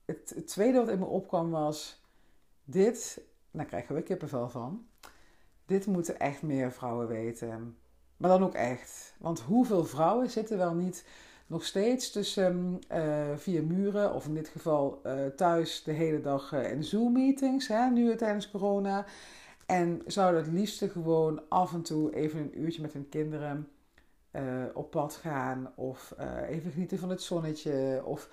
het, 0.05 0.43
tweede 0.45 0.77
wat 0.77 0.89
in 0.89 0.99
me 0.99 1.05
opkwam 1.05 1.51
was: 1.51 2.01
dit, 2.63 3.21
daar 3.51 3.65
krijgen 3.65 3.95
we 3.95 4.01
kippenvel 4.01 4.49
van. 4.49 4.85
Dit 5.65 5.85
moeten 5.85 6.19
echt 6.19 6.41
meer 6.41 6.71
vrouwen 6.71 7.07
weten. 7.07 7.77
Maar 8.17 8.29
dan 8.29 8.43
ook 8.43 8.53
echt. 8.53 9.13
Want 9.17 9.39
hoeveel 9.39 9.85
vrouwen 9.85 10.29
zitten 10.29 10.57
wel 10.57 10.73
niet 10.73 11.05
nog 11.47 11.65
steeds 11.65 12.11
tussen 12.11 12.81
uh, 12.91 13.37
vier 13.37 13.63
muren, 13.63 14.13
of 14.13 14.25
in 14.25 14.33
dit 14.33 14.47
geval 14.47 15.01
uh, 15.05 15.25
thuis 15.25 15.83
de 15.83 15.91
hele 15.91 16.21
dag 16.21 16.53
uh, 16.53 16.71
in 16.71 16.83
Zoom-meetings, 16.83 17.71
nu 17.91 18.15
tijdens 18.15 18.51
corona. 18.51 19.05
En 19.73 20.01
zouden 20.05 20.43
het 20.43 20.51
liefste 20.51 20.89
gewoon 20.89 21.49
af 21.49 21.73
en 21.73 21.81
toe 21.81 22.15
even 22.15 22.39
een 22.39 22.61
uurtje 22.61 22.81
met 22.81 22.93
hun 22.93 23.09
kinderen 23.09 23.67
op 24.73 24.91
pad 24.91 25.15
gaan, 25.15 25.71
of 25.75 26.13
even 26.47 26.71
genieten 26.71 26.99
van 26.99 27.09
het 27.09 27.21
zonnetje, 27.21 28.01
of 28.05 28.29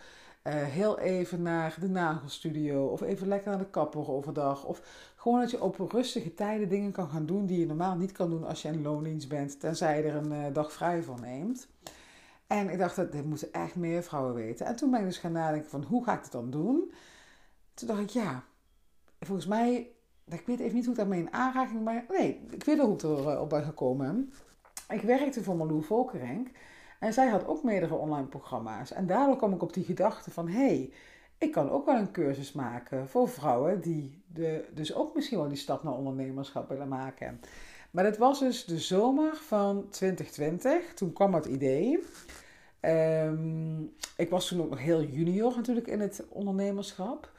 heel 0.49 0.99
even 0.99 1.42
naar 1.42 1.76
de 1.80 1.88
nagelstudio, 1.88 2.87
of 2.87 3.00
even 3.00 3.28
lekker 3.28 3.50
naar 3.50 3.59
de 3.59 3.70
kapper 3.70 4.11
overdag. 4.11 4.64
Of 4.64 5.12
gewoon 5.16 5.40
dat 5.40 5.50
je 5.50 5.62
op 5.62 5.78
rustige 5.92 6.35
tijden 6.35 6.68
dingen 6.68 6.92
kan 6.92 7.09
gaan 7.09 7.26
doen 7.26 7.47
die 7.47 7.59
je 7.59 7.66
normaal 7.66 7.97
niet 7.97 8.12
kan 8.12 8.30
doen 8.30 8.44
als 8.44 8.62
je 8.62 8.68
in 8.68 8.82
loondienst 8.82 9.28
bent, 9.28 9.61
tenzij 9.61 9.97
je 9.97 10.09
er 10.09 10.14
een 10.14 10.52
dag 10.52 10.73
vrij 10.73 11.02
van 11.02 11.20
neemt. 11.20 11.68
En 12.47 12.70
ik 12.70 12.78
dacht, 12.78 12.97
dat 12.97 13.12
dit 13.12 13.25
moeten 13.25 13.52
echt 13.52 13.76
meer 13.76 14.02
vrouwen 14.02 14.35
weten. 14.35 14.66
En 14.66 14.76
toen 14.76 14.90
ben 14.90 15.00
ik 15.00 15.06
dus 15.06 15.18
gaan 15.18 15.32
nadenken 15.32 15.70
van, 15.70 15.82
hoe 15.82 16.04
ga 16.04 16.16
ik 16.16 16.23
het 16.23 16.32
dan 16.32 16.50
doen? 16.50 16.92
Toen 17.75 17.88
dacht 17.88 18.00
ik, 18.00 18.11
ja, 18.11 18.44
volgens 19.20 19.47
mij, 19.47 19.90
ik 20.32 20.46
weet 20.46 20.60
even 20.60 20.75
niet 20.75 20.84
hoe 20.84 20.94
ik 20.94 21.00
daarmee 21.00 21.20
in 21.20 21.32
aanraking 21.32 21.84
maar 21.84 22.04
nee, 22.08 22.40
ik 22.50 22.64
weet 22.64 22.78
hoe 22.78 22.94
ik 22.94 23.02
erop 23.02 23.49
ben 23.49 23.64
gekomen. 23.64 24.32
Ik 24.88 25.00
werkte 25.00 25.42
voor 25.42 25.56
Malou 25.56 25.82
Volkerenk 25.82 26.49
en 26.99 27.12
zij 27.12 27.28
had 27.28 27.46
ook 27.46 27.62
meerdere 27.62 27.94
online 27.94 28.26
programma's. 28.26 28.92
En 28.92 29.06
daardoor 29.06 29.37
kwam 29.37 29.52
ik 29.52 29.62
op 29.62 29.72
die 29.72 29.84
gedachte 29.84 30.30
van, 30.30 30.49
hé, 30.49 30.66
hey, 30.66 30.92
ik 31.38 31.52
kan 31.52 31.70
ook 31.70 31.87
wel 31.87 31.96
een 31.96 32.12
cursus 32.12 32.52
maken 32.52 33.08
voor 33.08 33.28
vrouwen 33.28 33.80
die 33.80 34.22
de, 34.26 34.68
dus 34.75 34.94
ook 34.94 35.14
misschien 35.14 35.38
wel 35.38 35.49
die 35.49 35.56
stap 35.56 35.82
naar 35.82 35.92
ondernemerschap 35.92 36.68
willen 36.68 36.88
maken. 36.88 37.40
Maar 37.90 38.04
dat 38.04 38.16
was 38.16 38.38
dus 38.38 38.64
de 38.64 38.78
zomer 38.78 39.37
van 39.37 39.88
2020. 39.88 40.94
Toen 40.94 41.12
kwam 41.12 41.34
het 41.34 41.46
idee. 41.46 42.04
Um, 42.80 43.94
ik 44.16 44.30
was 44.30 44.49
toen 44.49 44.62
ook 44.62 44.70
nog 44.70 44.78
heel 44.78 45.02
junior 45.02 45.56
natuurlijk 45.56 45.87
in 45.87 46.00
het 46.00 46.25
ondernemerschap. 46.28 47.29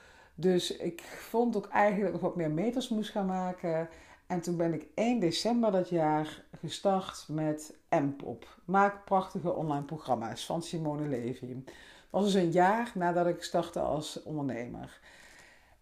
Dus 0.41 0.77
ik 0.77 1.01
vond 1.01 1.55
ook 1.55 1.67
eigenlijk 1.67 2.13
nog 2.13 2.21
wat 2.21 2.35
meer 2.35 2.51
meters 2.51 2.89
moest 2.89 3.09
gaan 3.09 3.25
maken. 3.25 3.89
En 4.27 4.41
toen 4.41 4.57
ben 4.57 4.73
ik 4.73 4.87
1 4.95 5.19
december 5.19 5.71
dat 5.71 5.89
jaar 5.89 6.43
gestart 6.59 7.25
met 7.27 7.75
MPOP. 7.89 8.57
Maak 8.65 9.05
prachtige 9.05 9.53
online 9.53 9.83
programma's 9.85 10.45
van 10.45 10.61
Simone 10.61 11.07
Levy. 11.07 11.53
Dat 11.63 11.73
was 12.09 12.23
dus 12.23 12.33
een 12.33 12.51
jaar 12.51 12.91
nadat 12.95 13.27
ik 13.27 13.43
startte 13.43 13.79
als 13.79 14.23
ondernemer. 14.23 14.99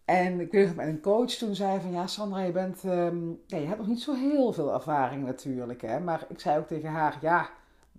En 0.05 0.39
ik 0.39 0.51
weet 0.51 0.75
met 0.75 0.87
een 0.87 1.01
coach 1.01 1.31
toen 1.31 1.55
zei 1.55 1.79
van 1.79 1.91
ja 1.91 2.07
Sandra, 2.07 2.39
je 2.39 2.51
bent, 2.51 2.83
ehm, 2.83 3.29
je 3.45 3.55
hebt 3.55 3.77
nog 3.77 3.87
niet 3.87 4.01
zo 4.01 4.13
heel 4.13 4.53
veel 4.53 4.73
ervaring 4.73 5.25
natuurlijk. 5.25 5.81
Hè? 5.81 5.99
Maar 5.99 6.25
ik 6.29 6.39
zei 6.39 6.59
ook 6.59 6.67
tegen 6.67 6.89
haar, 6.89 7.17
ja, 7.21 7.49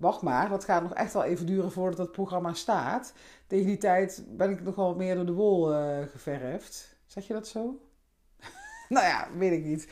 wacht 0.00 0.22
maar, 0.22 0.48
dat 0.48 0.64
gaat 0.64 0.82
nog 0.82 0.94
echt 0.94 1.12
wel 1.12 1.24
even 1.24 1.46
duren 1.46 1.72
voordat 1.72 1.98
het 1.98 2.12
programma 2.12 2.52
staat. 2.52 3.12
Tegen 3.46 3.66
die 3.66 3.78
tijd 3.78 4.24
ben 4.28 4.50
ik 4.50 4.62
nog 4.62 4.74
wel 4.74 4.94
meer 4.94 5.14
door 5.14 5.26
de 5.26 5.32
wol 5.32 5.72
uh, 5.72 5.98
geverfd. 6.10 6.96
Zeg 7.06 7.26
je 7.26 7.32
dat 7.32 7.48
zo? 7.48 7.80
nou 8.88 9.06
ja, 9.06 9.28
weet 9.36 9.52
ik 9.52 9.64
niet. 9.64 9.88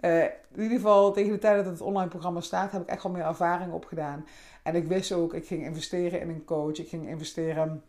Uh, 0.00 0.22
in 0.24 0.62
ieder 0.62 0.76
geval, 0.76 1.12
tegen 1.12 1.32
de 1.32 1.38
tijd 1.38 1.64
dat 1.64 1.72
het 1.72 1.80
online 1.80 2.08
programma 2.08 2.40
staat, 2.40 2.72
heb 2.72 2.82
ik 2.82 2.88
echt 2.88 3.02
wel 3.02 3.12
meer 3.12 3.24
ervaring 3.24 3.72
opgedaan. 3.72 4.26
En 4.62 4.74
ik 4.74 4.86
wist 4.86 5.12
ook, 5.12 5.34
ik 5.34 5.46
ging 5.46 5.64
investeren 5.64 6.20
in 6.20 6.28
een 6.28 6.44
coach. 6.44 6.78
Ik 6.78 6.88
ging 6.88 7.08
investeren 7.08 7.82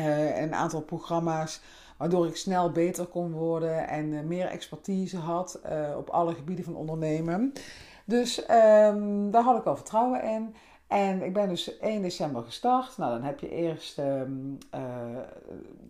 uh, 0.00 0.36
in 0.36 0.42
een 0.42 0.54
aantal 0.54 0.82
programma's. 0.82 1.60
Waardoor 1.96 2.26
ik 2.26 2.36
snel 2.36 2.72
beter 2.72 3.06
kon 3.06 3.32
worden 3.32 3.88
en 3.88 4.26
meer 4.26 4.46
expertise 4.46 5.16
had 5.16 5.60
op 5.96 6.08
alle 6.10 6.34
gebieden 6.34 6.64
van 6.64 6.74
ondernemen. 6.74 7.52
Dus 8.04 8.38
um, 8.38 9.30
daar 9.30 9.42
had 9.42 9.58
ik 9.58 9.64
wel 9.64 9.76
vertrouwen 9.76 10.22
in. 10.22 10.54
En 10.90 11.22
ik 11.22 11.32
ben 11.32 11.48
dus 11.48 11.78
1 11.78 12.02
december 12.02 12.42
gestart. 12.42 12.96
Nou, 12.96 13.12
dan 13.12 13.22
heb 13.22 13.38
je 13.38 13.50
eerst, 13.50 13.98
um, 13.98 14.58
uh, 14.74 14.80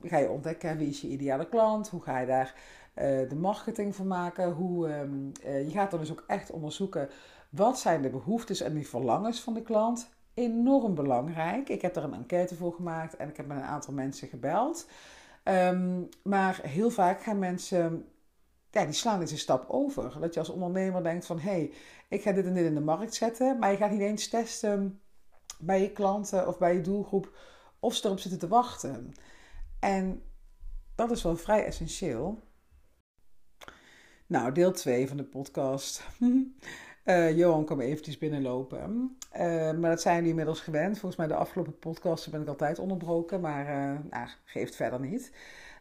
ga 0.02 0.18
je 0.18 0.30
ontdekken 0.30 0.76
wie 0.76 0.88
is 0.88 1.00
je 1.00 1.08
ideale 1.08 1.48
klant, 1.48 1.88
hoe 1.88 2.02
ga 2.02 2.18
je 2.18 2.26
daar 2.26 2.54
uh, 2.94 3.28
de 3.28 3.36
marketing 3.36 3.96
van 3.96 4.06
maken, 4.06 4.52
hoe, 4.52 4.88
um, 4.94 5.32
uh, 5.44 5.64
je 5.64 5.70
gaat 5.70 5.90
dan 5.90 6.00
dus 6.00 6.10
ook 6.10 6.24
echt 6.26 6.50
onderzoeken 6.50 7.08
wat 7.48 7.78
zijn 7.78 8.02
de 8.02 8.10
behoeftes 8.10 8.60
en 8.60 8.74
die 8.74 8.88
verlangens 8.88 9.40
van 9.40 9.54
de 9.54 9.62
klant. 9.62 10.10
Enorm 10.34 10.94
belangrijk. 10.94 11.68
Ik 11.68 11.82
heb 11.82 11.96
er 11.96 12.04
een 12.04 12.14
enquête 12.14 12.54
voor 12.54 12.72
gemaakt 12.72 13.16
en 13.16 13.28
ik 13.28 13.36
heb 13.36 13.46
met 13.46 13.56
een 13.56 13.62
aantal 13.62 13.94
mensen 13.94 14.28
gebeld. 14.28 14.86
Um, 15.44 16.08
maar 16.22 16.60
heel 16.62 16.90
vaak 16.90 17.22
gaan 17.22 17.38
mensen 17.38 18.04
ja, 18.70 18.84
die 18.84 18.94
slaan 18.94 19.20
deze 19.20 19.38
stap 19.38 19.64
over. 19.68 20.20
Dat 20.20 20.34
je 20.34 20.40
als 20.40 20.48
ondernemer 20.48 21.02
denkt 21.02 21.26
van, 21.26 21.38
hé, 21.38 21.50
hey, 21.50 21.72
ik 22.08 22.22
ga 22.22 22.32
dit 22.32 22.46
en 22.46 22.54
dit 22.54 22.64
in 22.64 22.74
de 22.74 22.80
markt 22.80 23.14
zetten. 23.14 23.58
Maar 23.58 23.70
je 23.70 23.76
gaat 23.76 23.90
niet 23.90 24.00
eens 24.00 24.28
testen 24.28 25.00
bij 25.58 25.80
je 25.80 25.92
klanten 25.92 26.48
of 26.48 26.58
bij 26.58 26.74
je 26.74 26.80
doelgroep 26.80 27.32
of 27.80 27.94
ze 27.94 28.06
erop 28.06 28.18
zitten 28.18 28.40
te 28.40 28.48
wachten. 28.48 29.14
En 29.80 30.22
dat 30.94 31.10
is 31.10 31.22
wel 31.22 31.36
vrij 31.36 31.64
essentieel. 31.64 32.42
Nou, 34.26 34.52
deel 34.52 34.72
2 34.72 35.08
van 35.08 35.16
de 35.16 35.24
podcast. 35.24 36.04
uh, 37.04 37.36
Johan 37.38 37.64
kwam 37.64 37.80
eventjes 37.80 38.18
binnenlopen. 38.18 39.16
Uh, 39.36 39.40
maar 39.72 39.90
dat 39.90 40.00
zijn 40.00 40.14
jullie 40.14 40.30
inmiddels 40.30 40.60
gewend. 40.60 40.98
Volgens 40.98 41.16
mij 41.16 41.26
de 41.26 41.34
afgelopen 41.34 41.78
podcasten 41.78 42.30
ben 42.30 42.40
ik 42.40 42.48
altijd 42.48 42.78
onderbroken. 42.78 43.40
Maar 43.40 43.64
uh, 43.64 43.98
nou, 44.10 44.28
geeft 44.44 44.76
verder 44.76 45.00
niet. 45.00 45.32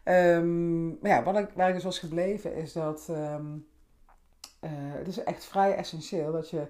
Um, 0.09 0.97
maar 1.01 1.11
ja, 1.11 1.23
wat 1.23 1.37
ik, 1.37 1.49
waar 1.55 1.67
ik 1.67 1.73
dus 1.73 1.83
was 1.83 1.99
gebleven 1.99 2.55
is 2.55 2.73
dat 2.73 3.07
um, 3.09 3.67
uh, 4.61 4.69
het 4.71 5.07
is 5.07 5.23
echt 5.23 5.45
vrij 5.45 5.75
essentieel 5.75 6.31
dat 6.31 6.49
je, 6.49 6.67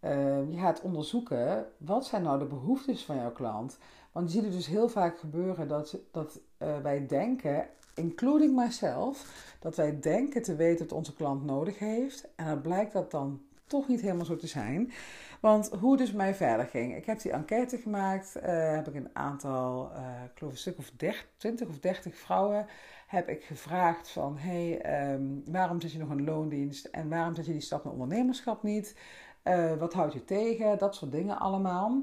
uh, 0.00 0.52
je 0.52 0.58
gaat 0.58 0.80
onderzoeken 0.80 1.66
wat 1.76 2.06
zijn 2.06 2.22
nou 2.22 2.38
de 2.38 2.44
behoeftes 2.44 3.04
van 3.04 3.16
jouw 3.16 3.32
klant. 3.32 3.78
Want 4.12 4.26
je 4.26 4.32
ziet 4.32 4.44
het 4.44 4.52
dus 4.52 4.66
heel 4.66 4.88
vaak 4.88 5.18
gebeuren 5.18 5.68
dat, 5.68 5.98
dat 6.10 6.40
uh, 6.58 6.78
wij 6.78 7.06
denken, 7.06 7.66
including 7.94 8.56
myself, 8.56 9.44
dat 9.60 9.76
wij 9.76 10.00
denken 10.00 10.42
te 10.42 10.56
weten 10.56 10.86
wat 10.86 10.96
onze 10.96 11.14
klant 11.14 11.44
nodig 11.44 11.78
heeft. 11.78 12.28
En 12.36 12.46
dan 12.46 12.60
blijkt 12.60 12.92
dat 12.92 13.10
dan 13.10 13.42
toch 13.70 13.88
niet 13.88 14.00
helemaal 14.00 14.24
zo 14.24 14.36
te 14.36 14.46
zijn. 14.46 14.92
Want 15.40 15.70
hoe 15.80 15.96
dus 15.96 16.12
mij 16.12 16.34
verder 16.34 16.66
ging. 16.66 16.96
Ik 16.96 17.06
heb 17.06 17.20
die 17.20 17.32
enquête 17.32 17.78
gemaakt. 17.78 18.36
Uh, 18.36 18.42
heb 18.74 18.88
ik 18.88 18.94
een 18.94 19.10
aantal, 19.12 19.90
uh, 19.92 20.24
ik 20.24 20.38
geloof 20.38 20.52
een 20.52 20.58
stuk 20.58 20.78
of 20.78 20.90
30, 20.96 21.26
20 21.36 21.68
of 21.68 21.78
30 21.78 22.16
vrouwen 22.16 22.66
heb 23.06 23.28
ik 23.28 23.44
gevraagd 23.44 24.10
van... 24.10 24.36
hey, 24.38 25.12
um, 25.12 25.42
waarom 25.46 25.80
zit 25.80 25.92
je 25.92 25.98
nog 25.98 26.10
in 26.10 26.24
loondienst? 26.24 26.84
En 26.84 27.08
waarom 27.08 27.34
zet 27.34 27.46
je 27.46 27.52
die 27.52 27.60
stap 27.60 27.84
naar 27.84 27.92
ondernemerschap 27.92 28.62
niet? 28.62 28.96
Uh, 29.44 29.76
wat 29.76 29.92
houdt 29.92 30.12
je 30.12 30.24
tegen? 30.24 30.78
Dat 30.78 30.94
soort 30.94 31.12
dingen 31.12 31.38
allemaal. 31.38 32.02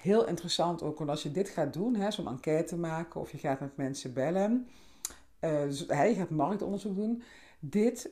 Heel 0.00 0.26
interessant 0.26 0.82
ook, 0.82 0.98
want 0.98 1.10
als 1.10 1.22
je 1.22 1.30
dit 1.30 1.48
gaat 1.48 1.72
doen, 1.72 2.12
zo'n 2.12 2.28
enquête 2.28 2.76
maken... 2.76 3.20
of 3.20 3.32
je 3.32 3.38
gaat 3.38 3.60
met 3.60 3.76
mensen 3.76 4.12
bellen... 4.12 4.68
dus, 5.40 5.84
je 5.88 6.14
gaat 6.16 6.30
marktonderzoek 6.30 6.96
doen. 6.96 7.22
Dit 7.58 8.10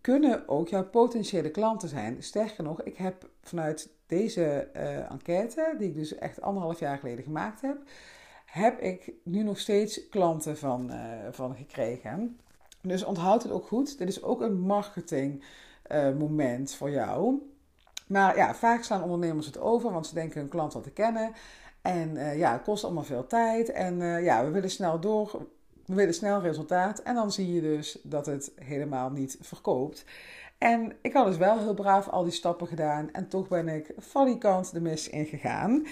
kunnen 0.00 0.48
ook 0.48 0.68
jouw 0.68 0.84
potentiële 0.84 1.50
klanten 1.50 1.88
zijn. 1.88 2.22
Sterker 2.22 2.64
nog, 2.64 2.82
ik 2.82 2.96
heb 2.96 3.28
vanuit 3.40 3.90
deze 4.06 4.68
uh, 4.76 5.10
enquête, 5.10 5.74
die 5.78 5.88
ik 5.88 5.94
dus 5.94 6.14
echt 6.14 6.40
anderhalf 6.40 6.78
jaar 6.78 6.98
geleden 6.98 7.24
gemaakt 7.24 7.60
heb, 7.60 7.76
heb 8.44 8.80
ik 8.80 9.12
nu 9.22 9.42
nog 9.42 9.58
steeds 9.58 10.08
klanten 10.08 10.58
van, 10.58 10.90
uh, 10.90 10.98
van 11.30 11.56
gekregen. 11.56 12.38
Dus 12.80 13.04
onthoud 13.04 13.42
het 13.42 13.52
ook 13.52 13.66
goed. 13.66 13.98
Dit 13.98 14.08
is 14.08 14.22
ook 14.22 14.40
een 14.40 14.60
marketing 14.60 15.44
uh, 15.92 16.12
moment 16.12 16.74
voor 16.74 16.90
jou. 16.90 17.38
Maar 18.06 18.36
ja, 18.36 18.54
vaak 18.54 18.82
slaan 18.82 19.02
ondernemers 19.02 19.46
het 19.46 19.58
over, 19.58 19.92
want 19.92 20.06
ze 20.06 20.14
denken 20.14 20.40
hun 20.40 20.48
klant 20.48 20.74
al 20.74 20.80
te 20.80 20.90
kennen. 20.90 21.32
En 21.82 22.36
ja, 22.36 22.52
het 22.52 22.62
kost 22.62 22.84
allemaal 22.84 23.04
veel 23.04 23.26
tijd. 23.26 23.70
En 23.70 24.22
ja, 24.22 24.44
we 24.44 24.50
willen 24.50 24.70
snel 24.70 25.00
door 25.00 25.46
we 25.86 25.94
willen 25.94 26.14
snel 26.14 26.40
resultaat 26.40 26.98
en 26.98 27.14
dan 27.14 27.32
zie 27.32 27.52
je 27.52 27.60
dus 27.60 27.98
dat 28.02 28.26
het 28.26 28.52
helemaal 28.54 29.10
niet 29.10 29.38
verkoopt. 29.40 30.04
En 30.58 30.92
ik 31.02 31.12
had 31.12 31.26
dus 31.26 31.36
wel 31.36 31.58
heel 31.58 31.74
braaf 31.74 32.08
al 32.08 32.22
die 32.22 32.32
stappen 32.32 32.66
gedaan 32.66 33.12
en 33.12 33.28
toch 33.28 33.48
ben 33.48 33.68
ik 33.68 33.92
valikant 33.96 34.72
de 34.72 34.80
mis 34.80 35.08
ingegaan. 35.08 35.86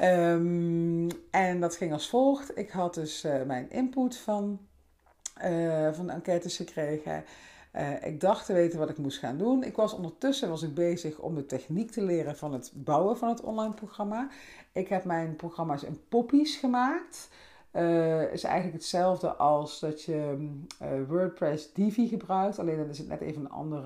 Um, 0.00 1.08
en 1.30 1.60
dat 1.60 1.76
ging 1.76 1.92
als 1.92 2.08
volgt. 2.08 2.58
Ik 2.58 2.70
had 2.70 2.94
dus 2.94 3.24
uh, 3.24 3.42
mijn 3.42 3.70
input 3.70 4.16
van, 4.16 4.58
uh, 5.44 5.92
van 5.92 6.06
de 6.06 6.12
enquêtes 6.12 6.56
gekregen. 6.56 7.24
Uh, 7.76 8.04
ik 8.04 8.20
dacht 8.20 8.46
te 8.46 8.52
weten 8.52 8.78
wat 8.78 8.90
ik 8.90 8.98
moest 8.98 9.18
gaan 9.18 9.38
doen. 9.38 9.62
Ik 9.62 9.76
was 9.76 9.92
ondertussen 9.92 10.48
was 10.48 10.62
ik 10.62 10.74
bezig 10.74 11.18
om 11.18 11.34
de 11.34 11.46
techniek 11.46 11.90
te 11.90 12.02
leren 12.02 12.36
van 12.36 12.52
het 12.52 12.70
bouwen 12.74 13.18
van 13.18 13.28
het 13.28 13.40
online 13.40 13.74
programma. 13.74 14.28
Ik 14.72 14.88
heb 14.88 15.04
mijn 15.04 15.36
programma's 15.36 15.82
in 15.82 16.00
poppies 16.08 16.56
gemaakt. 16.56 17.28
Uh, 17.78 18.32
is 18.32 18.44
eigenlijk 18.44 18.76
hetzelfde 18.76 19.34
als 19.34 19.80
dat 19.80 20.02
je 20.02 20.48
uh, 20.82 20.88
WordPress 21.08 21.72
Divi 21.72 22.08
gebruikt. 22.08 22.58
Alleen 22.58 22.76
dan 22.76 22.88
is 22.88 22.98
het 22.98 23.08
net 23.08 23.20
even 23.20 23.40
een 23.40 23.50
ander, 23.50 23.82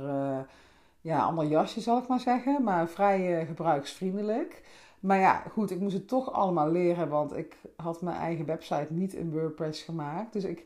ja, 1.01 1.23
ander 1.23 1.47
jasje, 1.47 1.81
zal 1.81 1.99
ik 1.99 2.09
maar 2.09 2.21
zeggen. 2.21 2.63
Maar 2.63 2.89
vrij 2.89 3.47
gebruiksvriendelijk. 3.47 4.63
Maar 5.01 5.19
ja, 5.19 5.43
goed, 5.53 5.71
ik 5.71 5.81
moest 5.81 5.95
het 5.95 6.09
toch 6.09 6.33
allemaal 6.33 6.71
leren, 6.71 7.09
want 7.09 7.37
ik 7.37 7.57
had 7.77 8.03
mijn 8.03 8.17
eigen 8.17 8.47
website 8.47 8.87
niet 8.89 9.13
in 9.13 9.33
WordPress 9.33 9.83
gemaakt. 9.83 10.33
Dus 10.33 10.45
ik, 10.45 10.65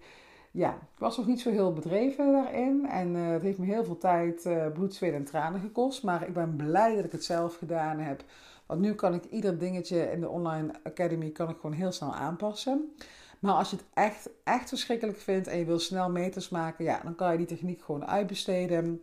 ja, 0.56 0.70
ik 0.70 0.98
was 0.98 1.16
nog 1.16 1.26
niet 1.26 1.40
zo 1.40 1.50
heel 1.50 1.72
bedreven 1.72 2.32
daarin. 2.32 2.86
En 2.86 3.14
het 3.14 3.42
heeft 3.42 3.58
me 3.58 3.66
heel 3.66 3.84
veel 3.84 3.98
tijd, 3.98 4.48
bloed, 4.74 4.94
zweet 4.94 5.14
en 5.14 5.24
tranen 5.24 5.60
gekost. 5.60 6.02
Maar 6.02 6.26
ik 6.26 6.34
ben 6.34 6.56
blij 6.56 6.94
dat 6.94 7.04
ik 7.04 7.12
het 7.12 7.24
zelf 7.24 7.56
gedaan 7.56 7.98
heb. 7.98 8.24
Want 8.66 8.80
nu 8.80 8.94
kan 8.94 9.14
ik 9.14 9.24
ieder 9.24 9.58
dingetje 9.58 10.12
in 10.12 10.20
de 10.20 10.28
online 10.28 10.72
academy 10.82 11.30
kan 11.30 11.48
ik 11.48 11.56
gewoon 11.56 11.76
heel 11.76 11.92
snel 11.92 12.14
aanpassen. 12.14 12.94
Maar 13.38 13.54
als 13.54 13.70
je 13.70 13.76
het 13.76 13.84
echt, 13.94 14.30
echt 14.44 14.68
verschrikkelijk 14.68 15.18
vindt 15.18 15.46
en 15.46 15.58
je 15.58 15.64
wil 15.64 15.78
snel 15.78 16.10
meters 16.10 16.48
maken, 16.48 16.84
ja, 16.84 17.00
dan 17.02 17.14
kan 17.14 17.32
je 17.32 17.38
die 17.38 17.46
techniek 17.46 17.82
gewoon 17.82 18.06
uitbesteden. 18.06 19.02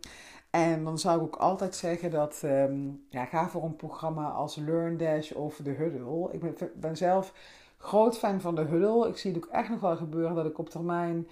En 0.50 0.84
dan 0.84 0.98
zou 0.98 1.16
ik 1.16 1.22
ook 1.22 1.36
altijd 1.36 1.76
zeggen 1.76 2.10
dat, 2.10 2.42
um, 2.44 3.04
ja, 3.08 3.24
ga 3.24 3.48
voor 3.48 3.64
een 3.64 3.76
programma 3.76 4.28
als 4.28 4.56
LearnDash 4.56 5.32
of 5.32 5.56
de 5.56 5.70
Huddle. 5.70 6.28
Ik 6.32 6.40
ben, 6.40 6.70
ben, 6.74 6.96
zelf 6.96 7.32
groot 7.78 8.18
fan 8.18 8.40
van 8.40 8.54
de 8.54 8.62
Huddle. 8.62 9.08
Ik 9.08 9.16
zie 9.16 9.32
het 9.32 9.44
ook 9.44 9.50
echt 9.50 9.68
nog 9.68 9.80
wel 9.80 9.96
gebeuren 9.96 10.34
dat 10.34 10.46
ik 10.46 10.58
op 10.58 10.68
termijn 10.68 11.28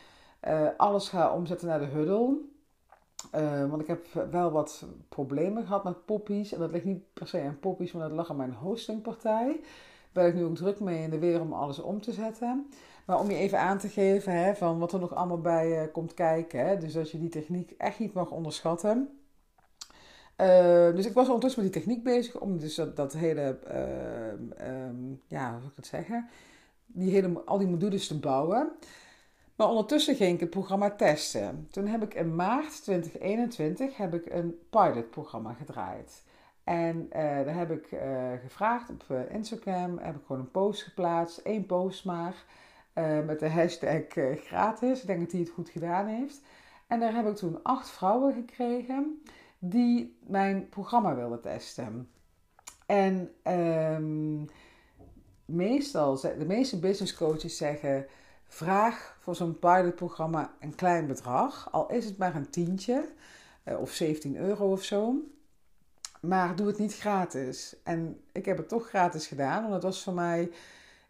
uh, 0.49 0.69
alles 0.77 1.09
ga 1.09 1.35
omzetten 1.35 1.69
naar 1.69 1.81
de 1.81 1.87
Huddle. 1.87 2.37
Uh, 3.35 3.71
want 3.71 3.83
ik 3.83 3.87
heb 3.87 4.07
wel 4.31 4.51
wat 4.51 4.85
problemen 5.09 5.67
gehad 5.67 5.85
met 5.85 6.05
poppies. 6.05 6.53
En 6.53 6.59
dat 6.59 6.71
ligt 6.71 6.85
niet 6.85 7.13
per 7.13 7.29
se 7.29 7.41
aan 7.41 7.59
poppies, 7.61 7.93
maar 7.93 8.09
dat 8.09 8.17
lag 8.17 8.31
aan 8.31 8.37
mijn 8.37 8.55
hostingpartij. 8.55 9.61
Daar 10.13 10.25
ben 10.25 10.27
ik 10.27 10.35
nu 10.35 10.45
ook 10.45 10.57
druk 10.57 10.81
mee 10.81 11.03
in 11.03 11.11
de 11.11 11.19
weer 11.19 11.41
om 11.41 11.53
alles 11.53 11.79
om 11.79 12.01
te 12.01 12.13
zetten. 12.13 12.67
Maar 13.07 13.19
om 13.19 13.31
je 13.31 13.37
even 13.37 13.59
aan 13.59 13.79
te 13.79 13.89
geven 13.89 14.33
hè, 14.33 14.55
van 14.55 14.79
wat 14.79 14.93
er 14.93 15.01
nog 15.01 15.15
allemaal 15.15 15.41
bij 15.41 15.83
uh, 15.83 15.93
komt 15.93 16.15
kijken. 16.15 16.67
Hè, 16.67 16.79
dus 16.79 16.93
dat 16.93 17.11
je 17.11 17.19
die 17.19 17.29
techniek 17.29 17.71
echt 17.79 17.99
niet 17.99 18.13
mag 18.13 18.31
onderschatten. 18.31 19.09
Dus 20.95 21.07
ik 21.07 21.13
was 21.13 21.27
ondertussen 21.27 21.63
met 21.63 21.73
die 21.73 21.83
techniek 21.83 22.05
bezig 22.05 22.41
om 22.41 22.59
dus 22.59 22.81
dat, 22.95 23.13
hele, 23.13 23.59
um, 24.89 25.21
ja, 25.27 25.51
hoe 25.51 25.59
zou 25.59 25.71
ik 25.71 25.77
het 25.77 25.87
zeggen? 25.87 26.29
Die 26.87 27.11
hele, 27.11 27.43
al 27.45 27.59
die 27.59 27.69
modules 27.69 28.07
te 28.07 28.19
bouwen. 28.19 28.73
Maar 29.63 29.71
ondertussen 29.71 30.15
ging 30.17 30.35
ik 30.35 30.41
het 30.41 30.51
programma 30.51 30.91
testen. 30.91 31.69
Toen 31.71 31.87
heb 31.87 32.03
ik 32.03 32.15
in 32.15 32.35
maart 32.35 32.83
2021 32.83 33.97
heb 33.97 34.15
ik 34.15 34.27
een 34.33 34.59
pilotprogramma 34.71 35.53
gedraaid. 35.53 36.23
En 36.65 36.97
uh, 36.97 37.13
daar 37.13 37.55
heb 37.55 37.71
ik 37.71 37.93
uh, 37.93 38.01
gevraagd 38.43 38.91
op 38.91 39.05
uh, 39.11 39.35
Instagram, 39.35 39.99
heb 39.99 40.17
ik 40.17 40.21
gewoon 40.27 40.41
een 40.41 40.51
post 40.51 40.83
geplaatst, 40.83 41.39
één 41.39 41.67
post 41.67 42.05
maar, 42.05 42.45
met 43.27 43.41
de 43.41 43.49
hashtag 43.49 44.03
gratis. 44.37 45.01
Ik 45.01 45.07
denk 45.07 45.21
dat 45.21 45.31
hij 45.31 45.41
het 45.41 45.51
goed 45.51 45.69
gedaan 45.69 46.07
heeft. 46.07 46.41
En 46.87 47.01
daar 47.01 47.15
heb 47.15 47.27
ik 47.27 47.37
toen 47.37 47.63
acht 47.63 47.91
vrouwen 47.91 48.35
gekregen 48.35 49.23
die 49.59 50.19
mijn 50.27 50.69
programma 50.69 51.15
wilden 51.15 51.41
testen. 51.41 52.09
En 52.87 53.31
um, 53.95 54.45
meestal, 55.45 56.21
de 56.21 56.45
meeste 56.47 56.79
business 56.79 57.15
coaches 57.15 57.57
zeggen 57.57 58.07
vraag 58.53 59.17
voor 59.21 59.35
zo'n 59.35 59.59
pilotprogramma 59.59 60.55
een 60.61 60.75
klein 60.75 61.07
bedrag. 61.07 61.69
Al 61.71 61.91
is 61.91 62.05
het 62.05 62.19
maar 62.19 62.35
een 62.35 62.51
tientje 62.51 63.09
uh, 63.65 63.81
of 63.81 63.91
17 63.91 64.37
euro 64.37 64.73
of 64.73 64.83
zo. 64.83 65.15
Maar 66.21 66.57
doe 66.57 66.67
het 66.67 66.79
niet 66.79 66.99
gratis. 66.99 67.77
En 67.83 68.21
ik 68.33 68.45
heb 68.45 68.57
het 68.57 68.69
toch 68.69 68.89
gratis 68.89 69.27
gedaan, 69.27 69.63
want 69.63 69.75
het 69.75 69.83
was 69.83 70.03
voor 70.03 70.13
mij. 70.13 70.51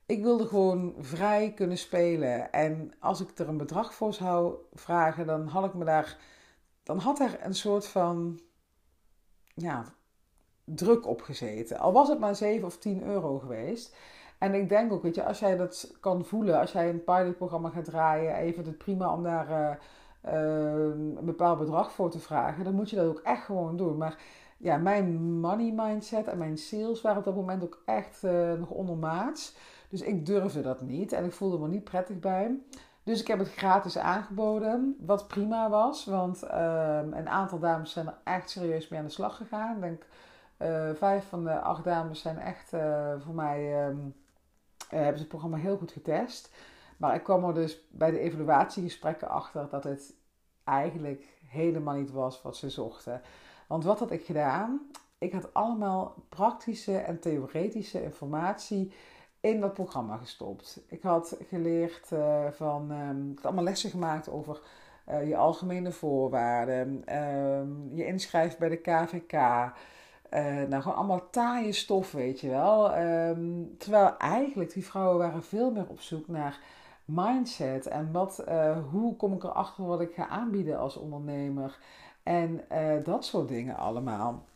Ik 0.07 0.23
wilde 0.23 0.47
gewoon 0.47 0.95
vrij 0.99 1.53
kunnen 1.53 1.79
spelen. 1.79 2.53
En 2.53 2.93
als 2.99 3.21
ik 3.21 3.39
er 3.39 3.49
een 3.49 3.57
bedrag 3.57 3.95
voor 3.95 4.15
zou 4.15 4.55
vragen, 4.73 5.27
dan 5.27 5.47
had 5.47 5.65
ik 5.65 5.75
me 5.75 5.85
daar. 5.85 6.19
Dan 6.83 6.99
had 6.99 7.21
er 7.21 7.39
een 7.45 7.55
soort 7.55 7.87
van. 7.87 8.41
Ja, 9.55 9.95
druk 10.65 11.07
op 11.07 11.23
gezeten. 11.23 11.79
Al 11.79 11.93
was 11.93 12.09
het 12.09 12.19
maar 12.19 12.37
7 12.37 12.67
of 12.67 12.79
10 12.79 13.03
euro 13.03 13.39
geweest. 13.39 13.95
En 14.43 14.55
ik 14.55 14.69
denk 14.69 14.93
ook, 14.93 15.03
weet 15.03 15.15
je, 15.15 15.25
als 15.25 15.39
jij 15.39 15.57
dat 15.57 15.95
kan 16.01 16.25
voelen, 16.25 16.61
als 16.61 16.73
jij 16.73 16.89
een 16.89 17.05
pilotprogramma 17.05 17.69
gaat 17.69 17.85
draaien, 17.85 18.35
even 18.35 18.65
het 18.65 18.79
prima 18.79 19.15
om 19.15 19.23
daar 19.23 19.51
uh, 19.51 20.35
uh, 20.35 21.17
een 21.19 21.25
bepaald 21.25 21.59
bedrag 21.59 21.93
voor 21.93 22.11
te 22.11 22.19
vragen, 22.19 22.65
dan 22.65 22.75
moet 22.75 22.91
je 22.91 22.97
dat 22.97 23.07
ook 23.07 23.21
echt 23.21 23.45
gewoon 23.45 23.77
doen. 23.77 23.97
Maar 23.97 24.17
ja, 24.57 24.77
mijn 24.77 25.41
money 25.41 25.73
mindset 25.77 26.27
en 26.27 26.39
mijn 26.39 26.59
sales 26.59 27.01
waren 27.01 27.19
op 27.19 27.25
dat 27.25 27.35
moment 27.35 27.63
ook 27.63 27.83
echt 27.85 28.23
uh, 28.25 28.53
nog 28.53 28.71
ondermaats. 28.71 29.57
Dus 29.89 30.01
ik 30.01 30.27
durfde 30.27 30.63
dat 30.63 30.81
niet 30.81 31.13
en 31.13 31.25
ik 31.25 31.33
voelde 31.33 31.59
me 31.59 31.69
niet 31.69 31.85
prettig 31.85 32.19
bij. 32.19 32.59
Dus 33.03 33.21
ik 33.21 33.27
heb 33.27 33.39
het 33.39 33.53
gratis 33.53 33.99
aangeboden, 33.99 34.97
wat 35.01 35.29
prima 35.29 35.71
was, 35.71 36.05
want 36.05 36.43
ehm, 36.43 37.13
een 37.13 37.29
aantal 37.29 37.59
dames 37.59 37.93
zijn 37.93 38.07
er 38.07 38.19
echt 38.25 38.51
serieus 38.51 38.89
mee 38.89 38.99
aan 38.99 39.07
de 39.07 39.13
slag 39.13 39.37
gegaan. 39.37 39.75
Ik 39.75 39.81
denk 39.81 40.07
uh, 40.59 40.91
vijf 40.95 41.29
van 41.29 41.45
de 41.45 41.61
acht 41.61 41.85
dames 41.85 42.21
zijn 42.21 42.39
echt 42.39 42.69
voor 43.25 43.35
mij, 43.35 43.89
um, 43.89 44.15
hebben 44.99 45.17
ze 45.17 45.21
het 45.21 45.29
programma 45.29 45.57
heel 45.57 45.77
goed 45.77 45.93
getest. 45.93 46.51
Maar 46.97 47.15
ik 47.15 47.23
kwam 47.23 47.45
er 47.45 47.55
dus 47.55 47.81
bij 47.91 48.11
de 48.11 48.19
evaluatiegesprekken 48.19 49.29
achter 49.29 49.69
dat 49.71 49.85
het 49.85 50.15
eigenlijk 50.65 51.29
helemaal 51.47 51.95
niet 51.95 52.11
was 52.11 52.43
wat 52.43 52.57
ze 52.57 52.71
zochten. 52.71 53.21
Want 53.67 53.85
wat 53.85 53.99
had 53.99 54.11
ik 54.11 54.25
gedaan? 54.25 54.81
Ik 55.19 55.33
had 55.33 55.55
allemaal 55.55 56.15
praktische 56.29 56.97
en 56.97 57.21
theoretische 57.21 58.03
informatie 58.03 58.93
in 59.41 59.61
dat 59.61 59.75
programma 59.75 60.17
gestopt. 60.17 60.81
Ik 60.89 61.03
had 61.03 61.37
geleerd 61.49 62.11
uh, 62.13 62.47
van, 62.51 62.91
um, 62.91 63.31
ik 63.31 63.37
had 63.37 63.47
allemaal 63.47 63.65
lessen 63.65 63.91
gemaakt 63.91 64.29
over 64.29 64.61
uh, 65.09 65.29
je 65.29 65.37
algemene 65.37 65.93
voorwaarden, 65.93 67.17
um, 67.19 67.91
je 67.95 68.07
inschrijven 68.07 68.59
bij 68.59 68.69
de 68.69 68.77
KVK. 68.77 69.33
Uh, 70.35 70.63
nou, 70.69 70.83
gewoon 70.83 70.97
allemaal 70.97 71.31
taaie 71.31 71.73
stof, 71.73 72.13
weet 72.13 72.41
je 72.41 72.49
wel. 72.49 72.99
Um, 72.99 73.75
terwijl 73.79 74.17
eigenlijk 74.17 74.73
die 74.73 74.87
vrouwen 74.87 75.19
waren 75.19 75.43
veel 75.43 75.71
meer 75.71 75.89
op 75.89 76.01
zoek 76.01 76.29
naar 76.29 76.61
mindset 77.05 77.87
en 77.87 78.13
wat, 78.13 78.45
hoe 78.91 79.17
kom 79.17 79.33
ik 79.33 79.45
erachter 79.45 79.87
wat 79.87 80.01
ik 80.01 80.15
ga 80.15 80.29
aanbieden 80.29 80.79
als 80.79 80.97
ondernemer. 80.97 81.79
En 82.23 82.65
uh, 82.73 83.05
dat 83.05 83.25
soort 83.25 83.49
dingen 83.49 83.77
allemaal. 83.77 84.47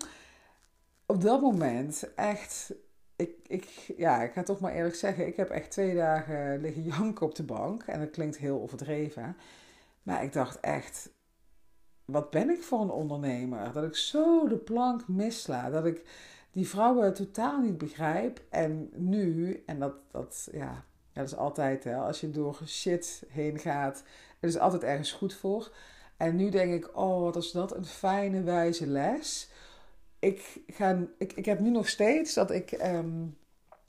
Op 1.06 1.20
dat 1.20 1.40
moment 1.40 2.14
echt, 2.14 2.74
ik, 3.16 3.30
ik, 3.46 3.94
ja, 3.96 4.22
ik 4.22 4.32
ga 4.32 4.42
toch 4.42 4.60
maar 4.60 4.72
eerlijk 4.72 4.94
zeggen, 4.94 5.26
ik 5.26 5.36
heb 5.36 5.50
echt 5.50 5.70
twee 5.70 5.94
dagen 5.94 6.60
liggen 6.60 6.82
janken 6.82 7.26
op 7.26 7.34
de 7.34 7.44
bank. 7.44 7.82
En 7.82 8.00
dat 8.00 8.10
klinkt 8.10 8.36
heel 8.36 8.60
overdreven. 8.60 9.36
Maar 10.02 10.22
ik 10.22 10.32
dacht 10.32 10.60
echt, 10.60 11.10
wat 12.06 12.30
ben 12.30 12.50
ik 12.50 12.62
voor 12.62 12.80
een 12.80 12.90
ondernemer? 12.90 13.72
Dat 13.72 13.84
ik 13.84 13.96
zo 13.96 14.48
de 14.48 14.56
plank 14.56 15.08
missla. 15.08 15.70
Dat 15.70 15.86
ik 15.86 16.02
die 16.52 16.68
vrouwen 16.68 17.14
totaal 17.14 17.60
niet 17.60 17.78
begrijp. 17.78 18.40
En 18.48 18.90
nu, 18.94 19.62
en 19.66 19.78
dat, 19.78 19.94
dat, 20.10 20.48
ja, 20.52 20.84
dat 21.12 21.26
is 21.26 21.36
altijd, 21.36 21.84
hè, 21.84 21.96
als 21.96 22.20
je 22.20 22.30
door 22.30 22.58
shit 22.66 23.22
heen 23.28 23.58
gaat, 23.58 24.02
er 24.40 24.48
is 24.48 24.58
altijd 24.58 24.82
ergens 24.82 25.12
goed 25.12 25.34
voor. 25.34 25.72
En 26.16 26.36
nu 26.36 26.50
denk 26.50 26.72
ik, 26.72 26.96
oh, 26.96 27.20
wat 27.20 27.36
is 27.36 27.50
dat 27.50 27.76
een 27.76 27.84
fijne, 27.84 28.42
wijze 28.42 28.86
les. 28.86 29.50
Ik, 30.18 30.60
ga, 30.66 30.98
ik, 31.18 31.32
ik 31.32 31.44
heb 31.44 31.60
nu 31.60 31.70
nog 31.70 31.88
steeds 31.88 32.34
dat 32.34 32.50
ik, 32.50 32.72
um, 32.72 33.36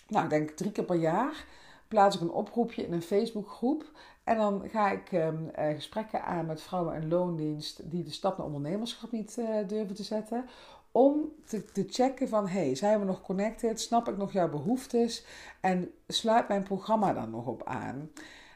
nou, 0.07 0.23
ik 0.23 0.29
denk 0.29 0.49
drie 0.49 0.71
keer 0.71 0.83
per 0.83 0.95
jaar 0.95 1.45
plaats 1.87 2.15
ik 2.15 2.21
een 2.21 2.31
oproepje 2.31 2.83
in 2.83 2.93
een 2.93 3.01
Facebookgroep. 3.01 3.91
En 4.27 4.37
dan 4.37 4.63
ga 4.69 4.91
ik 4.91 5.11
um, 5.11 5.51
uh, 5.59 5.65
gesprekken 5.75 6.23
aan 6.23 6.45
met 6.45 6.61
vrouwen 6.61 7.01
in 7.01 7.07
loondienst 7.07 7.91
die 7.91 8.03
de 8.03 8.11
stap 8.11 8.37
naar 8.37 8.45
ondernemerschap 8.45 9.11
niet 9.11 9.37
uh, 9.39 9.67
durven 9.67 9.95
te 9.95 10.03
zetten. 10.03 10.45
Om 10.91 11.31
te, 11.45 11.65
te 11.65 11.85
checken 11.89 12.29
van, 12.29 12.47
hey, 12.47 12.75
zijn 12.75 12.99
we 12.99 13.05
nog 13.05 13.21
connected? 13.21 13.81
Snap 13.81 14.07
ik 14.07 14.17
nog 14.17 14.31
jouw 14.31 14.49
behoeftes? 14.49 15.25
En 15.61 15.91
sluit 16.07 16.47
mijn 16.47 16.63
programma 16.63 17.13
dan 17.13 17.29
nog 17.29 17.45
op 17.45 17.63
aan? 17.65 18.09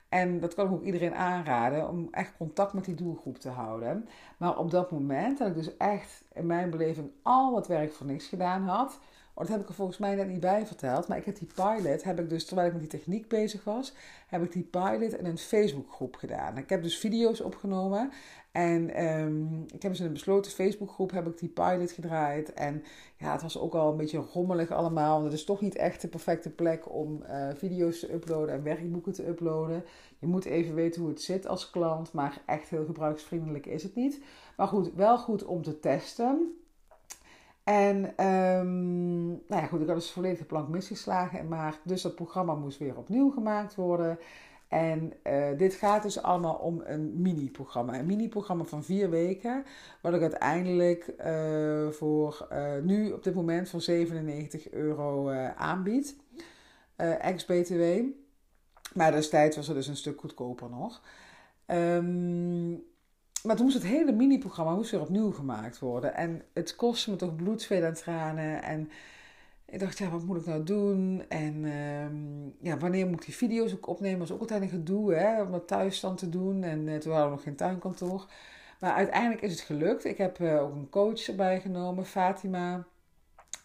En 0.10 0.40
dat 0.40 0.54
kan 0.54 0.66
ik 0.66 0.72
ook 0.72 0.84
iedereen 0.84 1.16
aanraden 1.16 1.90
om 1.90 2.08
echt 2.12 2.38
contact 2.38 2.74
met 2.74 2.86
die 2.86 2.96
doelgroep 2.96 3.38
te 3.38 3.50
houden. 3.50 4.08
Maar 4.38 4.58
op 4.58 4.72
dat 4.72 4.92
moment 4.92 5.38
dat 5.38 5.48
ik 5.48 5.56
dus 5.56 5.78
echt 5.78 6.24
in 6.34 6.46
mijn 6.46 6.70
beleving 6.70 7.12
al 7.22 7.52
wat 7.52 7.68
werk 7.68 7.94
voor 7.94 8.06
niks 8.06 8.28
gedaan 8.28 8.68
had. 8.68 9.00
Oh, 9.34 9.48
dat 9.48 9.48
heb 9.48 9.62
ik 9.62 9.68
er 9.68 9.74
volgens 9.74 9.98
mij 9.98 10.16
net 10.16 10.28
niet 10.28 10.40
bij 10.40 10.66
verteld. 10.66 11.08
Maar 11.08 11.18
ik 11.18 11.26
heb 11.26 11.38
die 11.38 11.48
pilot, 11.56 12.04
heb 12.04 12.20
ik 12.20 12.30
dus 12.30 12.46
terwijl 12.46 12.68
ik 12.68 12.74
met 12.74 12.82
die 12.82 13.00
techniek 13.00 13.28
bezig 13.28 13.64
was, 13.64 13.94
heb 14.28 14.44
ik 14.44 14.52
die 14.52 14.64
pilot 14.64 15.14
in 15.14 15.26
een 15.26 15.38
Facebookgroep 15.38 16.16
gedaan. 16.16 16.58
Ik 16.58 16.70
heb 16.70 16.84
dus 16.84 16.98
video's 16.98 17.42
opgenomen 17.42 18.12
en 18.52 19.06
um, 19.06 19.66
ik 19.74 19.82
heb 19.82 19.92
dus 19.92 20.00
in 20.00 20.06
een 20.06 20.14
besloten 20.14 20.52
Facebookgroep 20.52 21.12
heb 21.12 21.28
ik 21.28 21.40
die 21.40 21.50
pilot 21.50 21.92
gedraaid. 21.92 22.54
En 22.54 22.84
ja, 23.18 23.32
het 23.32 23.42
was 23.42 23.60
ook 23.60 23.74
al 23.74 23.92
een 23.92 23.98
beetje 23.98 24.26
rommelig 24.34 24.72
allemaal. 24.72 25.14
Want 25.14 25.24
het 25.24 25.34
is 25.34 25.46
toch 25.46 25.62
niet 25.62 25.76
echt 25.76 26.02
de 26.02 26.08
perfecte 26.08 26.50
plek 26.50 26.94
om 26.94 27.24
uh, 27.30 27.50
video's 27.56 28.00
te 28.00 28.14
uploaden 28.14 28.56
en 28.56 28.64
werkboeken 28.64 29.14
te 29.14 29.28
uploaden. 29.28 29.84
Je 30.20 30.28
moet 30.28 30.46
even 30.46 30.76
weten 30.76 31.02
hoe 31.02 31.10
het 31.10 31.22
zit 31.22 31.48
als 31.48 31.70
klant. 31.70 32.14
Maar 32.14 32.42
echt 32.46 32.70
heel 32.70 32.86
gebruiksvriendelijk 32.86 33.66
is 33.66 33.84
het 33.84 33.96
niet. 33.96 34.22
Maar 34.58 34.68
goed, 34.68 34.94
wel 34.94 35.18
goed 35.18 35.46
om 35.46 35.62
te 35.62 35.80
testen. 35.80 36.61
En 37.72 38.26
um, 38.28 39.28
nou 39.28 39.62
ja, 39.62 39.66
goed, 39.66 39.82
ik 39.82 39.88
had 39.88 39.96
dus 39.96 40.12
volledig 40.12 40.38
de 40.38 40.46
plank 40.46 40.68
misgeslagen 40.68 41.40
in 41.40 41.48
maart. 41.48 41.80
Dus 41.84 42.02
dat 42.02 42.16
programma 42.16 42.56
moest 42.56 42.78
weer 42.78 42.98
opnieuw 42.98 43.32
gemaakt 43.32 43.76
worden. 43.76 44.20
En 44.68 45.14
uh, 45.24 45.58
dit 45.58 45.74
gaat 45.74 46.04
dus 46.04 46.22
allemaal 46.22 46.56
om 46.56 46.82
een 46.86 47.22
mini-programma. 47.22 48.00
Een 48.00 48.06
mini-programma 48.06 48.64
van 48.64 48.84
vier 48.84 49.10
weken. 49.10 49.66
Wat 50.02 50.14
ik 50.14 50.22
uiteindelijk 50.22 51.14
uh, 51.26 51.90
voor 51.90 52.48
uh, 52.52 52.74
nu 52.84 53.12
op 53.12 53.24
dit 53.24 53.34
moment 53.34 53.70
voor 53.70 53.82
97 53.82 54.70
euro 54.70 55.30
aanbied. 55.56 56.16
Ex-BTW. 56.96 57.84
Maar 58.94 59.12
destijds 59.12 59.56
was 59.56 59.68
het 59.68 59.76
dus 59.76 59.88
een 59.88 59.96
stuk 59.96 60.20
goedkoper 60.20 60.70
nog. 60.70 61.02
Um, 61.68 62.84
maar 63.44 63.56
toen 63.56 63.66
moest 63.66 63.78
het 63.78 63.88
hele 63.88 64.12
mini-programma 64.12 64.78
weer 64.78 65.02
opnieuw 65.02 65.32
gemaakt 65.32 65.80
worden. 65.80 66.14
En 66.16 66.42
het 66.54 66.76
kostte 66.76 67.10
me 67.10 67.16
toch 67.16 67.36
bloed, 67.36 67.62
zweet 67.62 67.84
en 67.84 67.94
tranen. 67.94 68.64
En 68.64 68.90
ik 69.66 69.80
dacht, 69.80 69.98
ja, 69.98 70.10
wat 70.10 70.24
moet 70.24 70.38
ik 70.38 70.46
nou 70.46 70.64
doen? 70.64 71.24
En 71.30 71.64
um, 71.64 72.56
ja, 72.62 72.78
wanneer 72.78 73.08
moet 73.08 73.20
ik 73.20 73.26
die 73.26 73.36
video's 73.36 73.74
ook 73.74 73.88
opnemen? 73.88 74.20
Dat 74.20 74.28
was 74.28 74.38
ook 74.38 74.42
altijd 74.42 74.62
een 74.62 74.70
gedoe, 74.70 75.14
hè, 75.14 75.42
om 75.42 75.52
dat 75.52 75.68
thuis 75.68 76.00
dan 76.00 76.16
te 76.16 76.30
doen. 76.30 76.64
En 76.64 76.88
uh, 76.88 76.98
toen 76.98 77.12
hadden 77.12 77.30
we 77.30 77.36
nog 77.36 77.44
geen 77.44 77.56
tuinkantoor. 77.56 78.26
Maar 78.80 78.94
uiteindelijk 78.94 79.42
is 79.42 79.52
het 79.52 79.62
gelukt. 79.62 80.06
Ik 80.06 80.18
heb 80.18 80.40
uh, 80.40 80.62
ook 80.62 80.74
een 80.74 80.90
coach 80.90 81.28
erbij 81.28 81.62
genomen, 81.62 82.06
Fatima. 82.06 82.86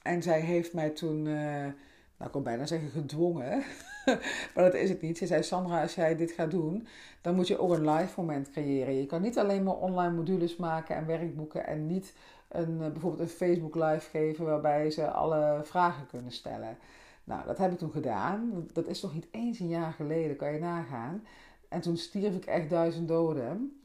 En 0.02 0.22
zij 0.22 0.40
heeft 0.40 0.72
mij 0.72 0.90
toen, 0.90 1.26
uh, 1.26 1.66
nou 2.16 2.26
ik 2.26 2.32
kan 2.32 2.42
bijna 2.42 2.66
zeggen 2.66 2.88
gedwongen. 2.88 3.62
maar 4.54 4.64
dat 4.64 4.74
is 4.74 4.88
het 4.88 5.02
niet. 5.02 5.18
Ze 5.18 5.26
zei, 5.26 5.42
Sandra, 5.42 5.82
als 5.82 5.94
jij 5.94 6.16
dit 6.16 6.30
gaat 6.30 6.50
doen, 6.50 6.86
dan 7.20 7.34
moet 7.34 7.46
je 7.46 7.58
ook 7.58 7.70
een 7.70 7.90
live 7.90 8.20
moment 8.20 8.50
creëren. 8.50 8.94
Je 8.94 9.06
kan 9.06 9.22
niet 9.22 9.38
alleen 9.38 9.62
maar 9.62 9.76
online 9.76 10.14
modules 10.14 10.56
maken 10.56 10.96
en 10.96 11.06
werkboeken 11.06 11.66
en 11.66 11.86
niet 11.86 12.14
een, 12.48 12.82
eh, 12.82 12.90
bijvoorbeeld 12.90 13.22
een 13.22 13.36
Facebook 13.36 13.74
live 13.74 14.10
geven 14.10 14.44
waarbij 14.44 14.90
ze 14.90 15.10
alle 15.10 15.60
vragen 15.64 16.06
kunnen 16.06 16.32
stellen. 16.32 16.78
Nou, 17.24 17.46
dat 17.46 17.58
heb 17.58 17.72
ik 17.72 17.78
toen 17.78 17.90
gedaan. 17.90 18.66
Dat 18.72 18.86
is 18.86 19.02
nog 19.02 19.14
niet 19.14 19.28
eens 19.30 19.58
een 19.58 19.68
jaar 19.68 19.92
geleden, 19.92 20.36
kan 20.36 20.52
je 20.52 20.58
nagaan. 20.58 21.24
En 21.68 21.80
toen 21.80 21.96
stierf 21.96 22.34
ik 22.34 22.44
echt 22.44 22.70
duizend 22.70 23.08
doden. 23.08 23.80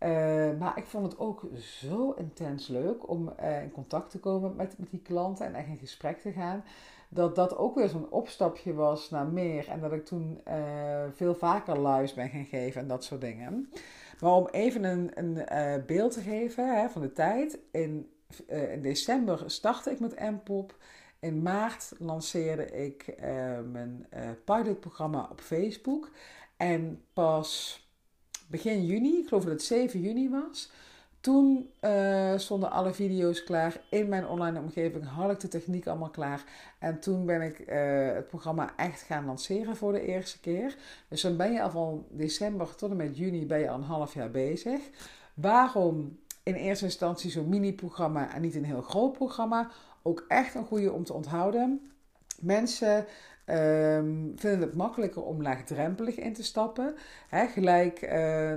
Uh, 0.00 0.08
maar 0.58 0.78
ik 0.78 0.86
vond 0.86 1.06
het 1.12 1.18
ook 1.18 1.46
zo 1.58 2.10
intens 2.10 2.68
leuk 2.68 3.08
om 3.08 3.32
uh, 3.40 3.62
in 3.62 3.70
contact 3.70 4.10
te 4.10 4.18
komen 4.18 4.56
met, 4.56 4.78
met 4.78 4.90
die 4.90 5.00
klanten 5.02 5.46
en 5.46 5.54
echt 5.54 5.68
in 5.68 5.76
gesprek 5.76 6.20
te 6.20 6.32
gaan. 6.32 6.64
Dat 7.16 7.34
dat 7.34 7.56
ook 7.56 7.74
weer 7.74 7.88
zo'n 7.88 8.10
opstapje 8.10 8.74
was 8.74 9.10
naar 9.10 9.26
meer. 9.26 9.68
En 9.68 9.80
dat 9.80 9.92
ik 9.92 10.04
toen 10.04 10.40
uh, 10.48 11.04
veel 11.14 11.34
vaker 11.34 11.88
lives 11.88 12.14
ben 12.14 12.28
gaan 12.28 12.44
geven 12.44 12.80
en 12.80 12.88
dat 12.88 13.04
soort 13.04 13.20
dingen. 13.20 13.70
Maar 14.20 14.32
om 14.32 14.48
even 14.50 14.84
een, 14.84 15.10
een 15.14 15.46
uh, 15.52 15.84
beeld 15.86 16.12
te 16.12 16.20
geven 16.20 16.76
hè, 16.76 16.88
van 16.88 17.02
de 17.02 17.12
tijd. 17.12 17.58
In, 17.70 18.10
uh, 18.48 18.72
in 18.72 18.82
december 18.82 19.42
startte 19.46 19.90
ik 19.90 20.00
met 20.00 20.20
M-pop. 20.20 20.76
In 21.20 21.42
maart 21.42 21.92
lanceerde 21.98 22.70
ik 22.70 23.14
mijn 23.72 24.06
pilotprogramma 24.44 25.28
op 25.30 25.40
Facebook. 25.40 26.10
En 26.56 27.02
pas 27.12 27.80
begin 28.48 28.86
juni, 28.86 29.18
ik 29.18 29.28
geloof 29.28 29.44
dat 29.44 29.52
het 29.52 29.62
7 29.62 30.00
juni 30.00 30.30
was, 30.30 30.70
Toen 31.20 31.70
uh, 31.80 32.32
stonden 32.36 32.70
alle 32.70 32.94
video's 32.94 33.44
klaar. 33.44 33.80
In 33.90 34.08
mijn 34.08 34.26
online 34.26 34.58
omgeving 34.58 35.04
had 35.04 35.30
ik 35.30 35.40
de 35.40 35.48
techniek 35.48 35.86
allemaal 35.86 36.10
klaar. 36.10 36.44
En 36.78 37.00
toen 37.00 37.26
ben 37.26 37.42
ik 37.42 37.58
uh, 37.58 37.66
het 38.14 38.28
programma 38.28 38.72
echt 38.76 39.02
gaan 39.02 39.24
lanceren 39.24 39.76
voor 39.76 39.92
de 39.92 40.00
eerste 40.00 40.40
keer. 40.40 40.76
Dus 41.08 41.20
dan 41.20 41.36
ben 41.36 41.52
je 41.52 41.62
al 41.62 41.70
van 41.70 42.06
december 42.10 42.74
tot 42.74 42.90
en 42.90 42.96
met 42.96 43.16
juni 43.16 43.46
ben 43.46 43.58
je 43.58 43.70
al 43.70 43.76
een 43.76 43.82
half 43.82 44.14
jaar 44.14 44.30
bezig. 44.30 44.80
Waarom 45.34 46.18
in 46.42 46.54
eerste 46.54 46.84
instantie 46.84 47.30
zo'n 47.30 47.48
mini-programma 47.48 48.34
en 48.34 48.42
niet 48.42 48.54
een 48.54 48.64
heel 48.64 48.82
groot 48.82 49.12
programma? 49.12 49.70
Ook 50.02 50.24
echt 50.28 50.54
een 50.54 50.66
goede 50.66 50.92
om 50.92 51.04
te 51.04 51.12
onthouden. 51.12 51.90
Mensen 52.40 53.06
Um, 53.50 54.32
vinden 54.36 54.60
het 54.60 54.74
makkelijker 54.74 55.22
om 55.22 55.42
laagdrempelig 55.42 56.16
in 56.16 56.32
te 56.32 56.42
stappen. 56.42 56.94
Gelijk, 57.30 58.02
uh, 58.02 58.10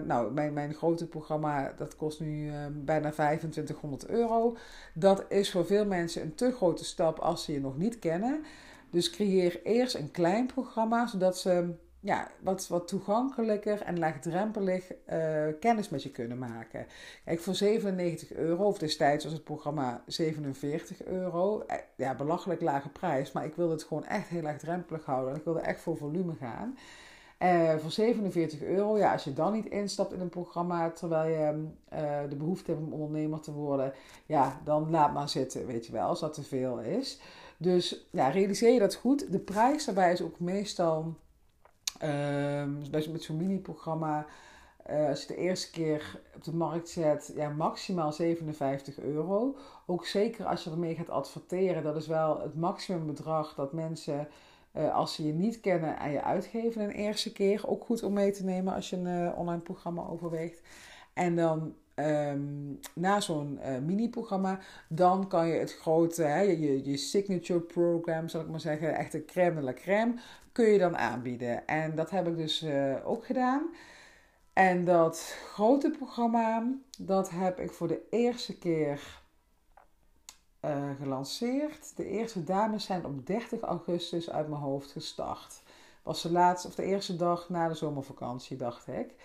nou, 0.06 0.32
mijn, 0.34 0.54
mijn 0.54 0.74
grote 0.74 1.08
programma, 1.08 1.74
dat 1.78 1.96
kost 1.96 2.20
nu 2.20 2.46
uh, 2.46 2.54
bijna 2.72 3.12
2500 3.12 4.08
euro. 4.08 4.58
Dat 4.94 5.26
is 5.28 5.52
voor 5.52 5.66
veel 5.66 5.86
mensen 5.86 6.22
een 6.22 6.36
te 6.36 6.52
grote 6.52 6.86
stap 6.86 7.20
als 7.20 7.44
ze 7.44 7.54
je 7.54 7.60
nog 7.60 7.78
niet 7.78 8.00
kennen. 8.00 8.44
Dus 8.90 9.10
creëer 9.10 9.64
eerst 9.64 9.96
een 9.96 10.12
klein 10.12 10.46
programma, 10.46 11.08
zodat 11.08 11.38
ze 11.38 11.74
ja, 12.00 12.32
wat, 12.40 12.68
wat 12.68 12.88
toegankelijker 12.88 13.82
en 13.82 14.00
laagdrempelig 14.00 14.92
uh, 15.10 15.46
kennis 15.60 15.90
met 15.90 16.04
je 16.04 16.12
kunnen 16.12 16.38
maken. 16.38 16.88
Kijk, 17.26 17.40
voor 17.40 17.56
97 17.56 18.34
euro, 18.34 18.64
of 18.64 18.78
destijds 18.78 19.24
was 19.24 19.34
het 19.34 19.44
programma 19.44 20.04
47 20.06 21.04
euro. 21.04 21.62
Eh, 21.62 21.78
ja, 21.96 22.16
belachelijk 22.16 22.62
lage 22.62 22.90
prijs, 22.90 23.32
maar 23.32 23.46
ik 23.46 23.56
wilde 23.56 23.74
het 23.74 23.84
gewoon 23.84 24.06
echt 24.06 24.28
heel 24.28 24.42
laagdrempelig 24.42 25.06
houden. 25.06 25.36
Ik 25.36 25.44
wilde 25.44 25.60
echt 25.60 25.82
voor 25.82 25.98
volume 25.98 26.34
gaan. 26.36 26.78
Uh, 27.40 27.76
voor 27.76 27.92
47 27.92 28.62
euro, 28.62 28.98
ja, 28.98 29.12
als 29.12 29.24
je 29.24 29.34
dan 29.34 29.54
niet 29.54 29.66
instapt 29.66 30.14
in 30.14 30.20
een 30.20 30.30
programma 30.30 30.92
terwijl 30.92 31.30
je 31.30 31.68
uh, 31.94 32.30
de 32.30 32.36
behoefte 32.36 32.72
hebt 32.72 32.84
om 32.84 32.94
ondernemer 32.94 33.40
te 33.40 33.52
worden, 33.52 33.94
ja, 34.26 34.62
dan 34.64 34.90
laat 34.90 35.14
maar 35.14 35.30
zitten, 35.30 35.66
weet 35.66 35.86
je 35.86 35.92
wel, 35.92 36.08
als 36.08 36.20
dat 36.20 36.34
te 36.34 36.44
veel 36.44 36.80
is. 36.80 37.20
Dus 37.58 38.08
ja, 38.12 38.30
realiseer 38.30 38.74
je 38.74 38.80
dat 38.80 38.96
goed. 38.96 39.32
De 39.32 39.40
prijs 39.40 39.86
daarbij 39.86 40.12
is 40.12 40.22
ook 40.22 40.40
meestal 40.40 41.16
Um, 42.04 42.92
dus 42.92 43.08
met 43.08 43.24
zo'n 43.24 43.38
mini-programma, 43.38 44.26
uh, 44.90 45.08
als 45.08 45.22
je 45.22 45.28
de 45.28 45.36
eerste 45.36 45.72
keer 45.72 46.22
op 46.36 46.44
de 46.44 46.56
markt 46.56 46.90
zet, 46.90 47.32
ja, 47.36 47.50
maximaal 47.50 48.12
57 48.12 49.00
euro. 49.00 49.56
Ook 49.86 50.06
zeker 50.06 50.46
als 50.46 50.64
je 50.64 50.70
ermee 50.70 50.96
gaat 50.96 51.10
adverteren, 51.10 51.84
dat 51.84 51.96
is 51.96 52.08
wel 52.08 52.42
het 52.42 52.56
maximumbedrag 52.56 53.56
dat 53.56 53.74
mensen, 53.74 54.28
uh, 54.76 54.96
als 54.96 55.14
ze 55.14 55.26
je 55.26 55.34
niet 55.34 55.60
kennen, 55.60 55.98
aan 56.00 56.12
je 56.12 56.24
uitgeven 56.24 56.82
een 56.82 56.92
eerste 56.92 57.32
keer. 57.32 57.68
Ook 57.68 57.86
goed 57.86 58.04
om 58.04 58.14
mee 58.14 58.32
te 58.32 58.44
nemen 58.44 58.74
als 58.74 58.90
je 58.90 58.96
een 58.96 59.24
uh, 59.24 59.38
online 59.38 59.62
programma 59.62 60.08
overweegt. 60.08 60.62
En 61.14 61.36
dan 61.36 61.76
um, 62.00 62.80
na 62.94 63.20
zo'n 63.20 63.60
uh, 63.66 63.78
mini-programma, 63.78 64.60
dan 64.88 65.28
kan 65.28 65.48
je 65.48 65.54
het 65.54 65.74
grote, 65.74 66.24
hè, 66.24 66.42
je, 66.42 66.90
je 66.90 66.98
signature 66.98 67.60
program, 67.60 68.28
zal 68.28 68.42
ik 68.42 68.48
maar 68.48 68.60
zeggen, 68.60 68.96
echt 68.96 69.12
de 69.12 69.26
crème 69.26 69.56
de 69.56 69.62
la 69.62 69.74
crème, 69.74 70.14
kun 70.52 70.66
je 70.66 70.80
dan 70.80 70.98
aanbieden. 70.98 71.68
En 71.68 71.96
dat 71.96 72.10
heb 72.10 72.28
ik 72.28 72.38
dus 72.38 72.64
uh, 72.64 72.96
ook 73.04 73.26
gedaan. 73.26 73.70
En 74.54 74.86
dat 74.86 75.36
grote 75.44 75.92
programma, 75.92 76.74
dat 76.98 77.30
heb 77.30 77.60
ik 77.60 77.72
voor 77.72 77.88
de 77.88 78.02
eerste 78.10 78.58
keer 78.58 79.22
uh, 80.66 80.90
gelanceerd. 81.02 81.98
De 81.98 82.06
eerste 82.06 82.44
dames 82.44 82.86
zijn 82.86 83.06
op 83.06 83.28
30 83.28 83.62
augustus 83.62 84.30
uit 84.30 84.48
mijn 84.48 84.62
hoofd 84.62 84.92
gestart. 84.92 85.62
Was 86.04 86.22
de 86.22 86.32
laatste, 86.32 86.68
of 86.68 86.76
de 86.76 86.84
eerste 86.84 87.16
dag 87.16 87.50
na 87.50 87.68
de 87.68 87.74
zomervakantie, 87.74 88.58
dacht 88.58 88.88
ik. 88.88 89.16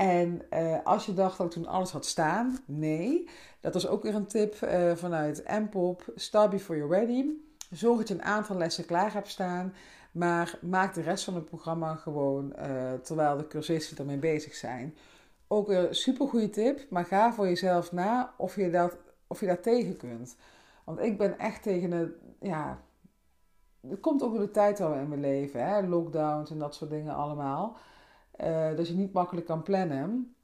En 0.00 0.42
uh, 0.52 0.76
als 0.84 1.06
je 1.06 1.14
dacht 1.14 1.38
dat 1.38 1.46
ik 1.46 1.52
toen 1.52 1.66
alles 1.66 1.90
had 1.90 2.06
staan, 2.06 2.58
nee. 2.64 3.28
Dat 3.60 3.74
was 3.74 3.86
ook 3.86 4.02
weer 4.02 4.14
een 4.14 4.26
tip 4.26 4.54
uh, 4.64 4.92
vanuit 4.94 5.44
Mpop. 5.48 6.04
Start 6.14 6.50
before 6.50 6.78
you're 6.78 6.96
ready. 6.96 7.24
Zorg 7.70 7.98
dat 7.98 8.08
je 8.08 8.14
een 8.14 8.22
aantal 8.22 8.56
lessen 8.56 8.84
klaar 8.84 9.12
hebt 9.12 9.28
staan. 9.28 9.74
Maar 10.12 10.58
maak 10.60 10.94
de 10.94 11.00
rest 11.00 11.24
van 11.24 11.34
het 11.34 11.44
programma 11.44 11.94
gewoon 11.94 12.52
uh, 12.58 12.92
terwijl 13.02 13.36
de 13.36 13.46
cursisten 13.46 13.98
ermee 13.98 14.16
bezig 14.16 14.54
zijn. 14.54 14.94
Ook 15.48 15.68
een 15.68 15.94
super 15.94 16.28
goede 16.28 16.50
tip, 16.50 16.86
maar 16.90 17.04
ga 17.04 17.32
voor 17.32 17.46
jezelf 17.46 17.92
na 17.92 18.34
of 18.36 18.56
je 18.56 18.70
dat, 18.70 18.96
of 19.26 19.40
je 19.40 19.46
dat 19.46 19.62
tegen 19.62 19.96
kunt. 19.96 20.36
Want 20.84 21.00
ik 21.00 21.18
ben 21.18 21.38
echt 21.38 21.62
tegen 21.62 21.90
het, 21.90 22.12
ja, 22.40 22.80
het 23.88 24.00
komt 24.00 24.22
ook 24.22 24.32
door 24.32 24.40
de 24.40 24.50
tijd 24.50 24.80
al 24.80 24.94
in 24.94 25.08
mijn 25.08 25.20
leven, 25.20 25.66
hè? 25.66 25.86
lockdowns 25.86 26.50
en 26.50 26.58
dat 26.58 26.74
soort 26.74 26.90
dingen 26.90 27.14
allemaal. 27.14 27.76
Uh, 28.44 28.76
dat 28.76 28.88
je 28.88 28.94
niet 28.94 29.12
makkelijk 29.12 29.46
kan 29.46 29.62
plannen. 29.62 30.34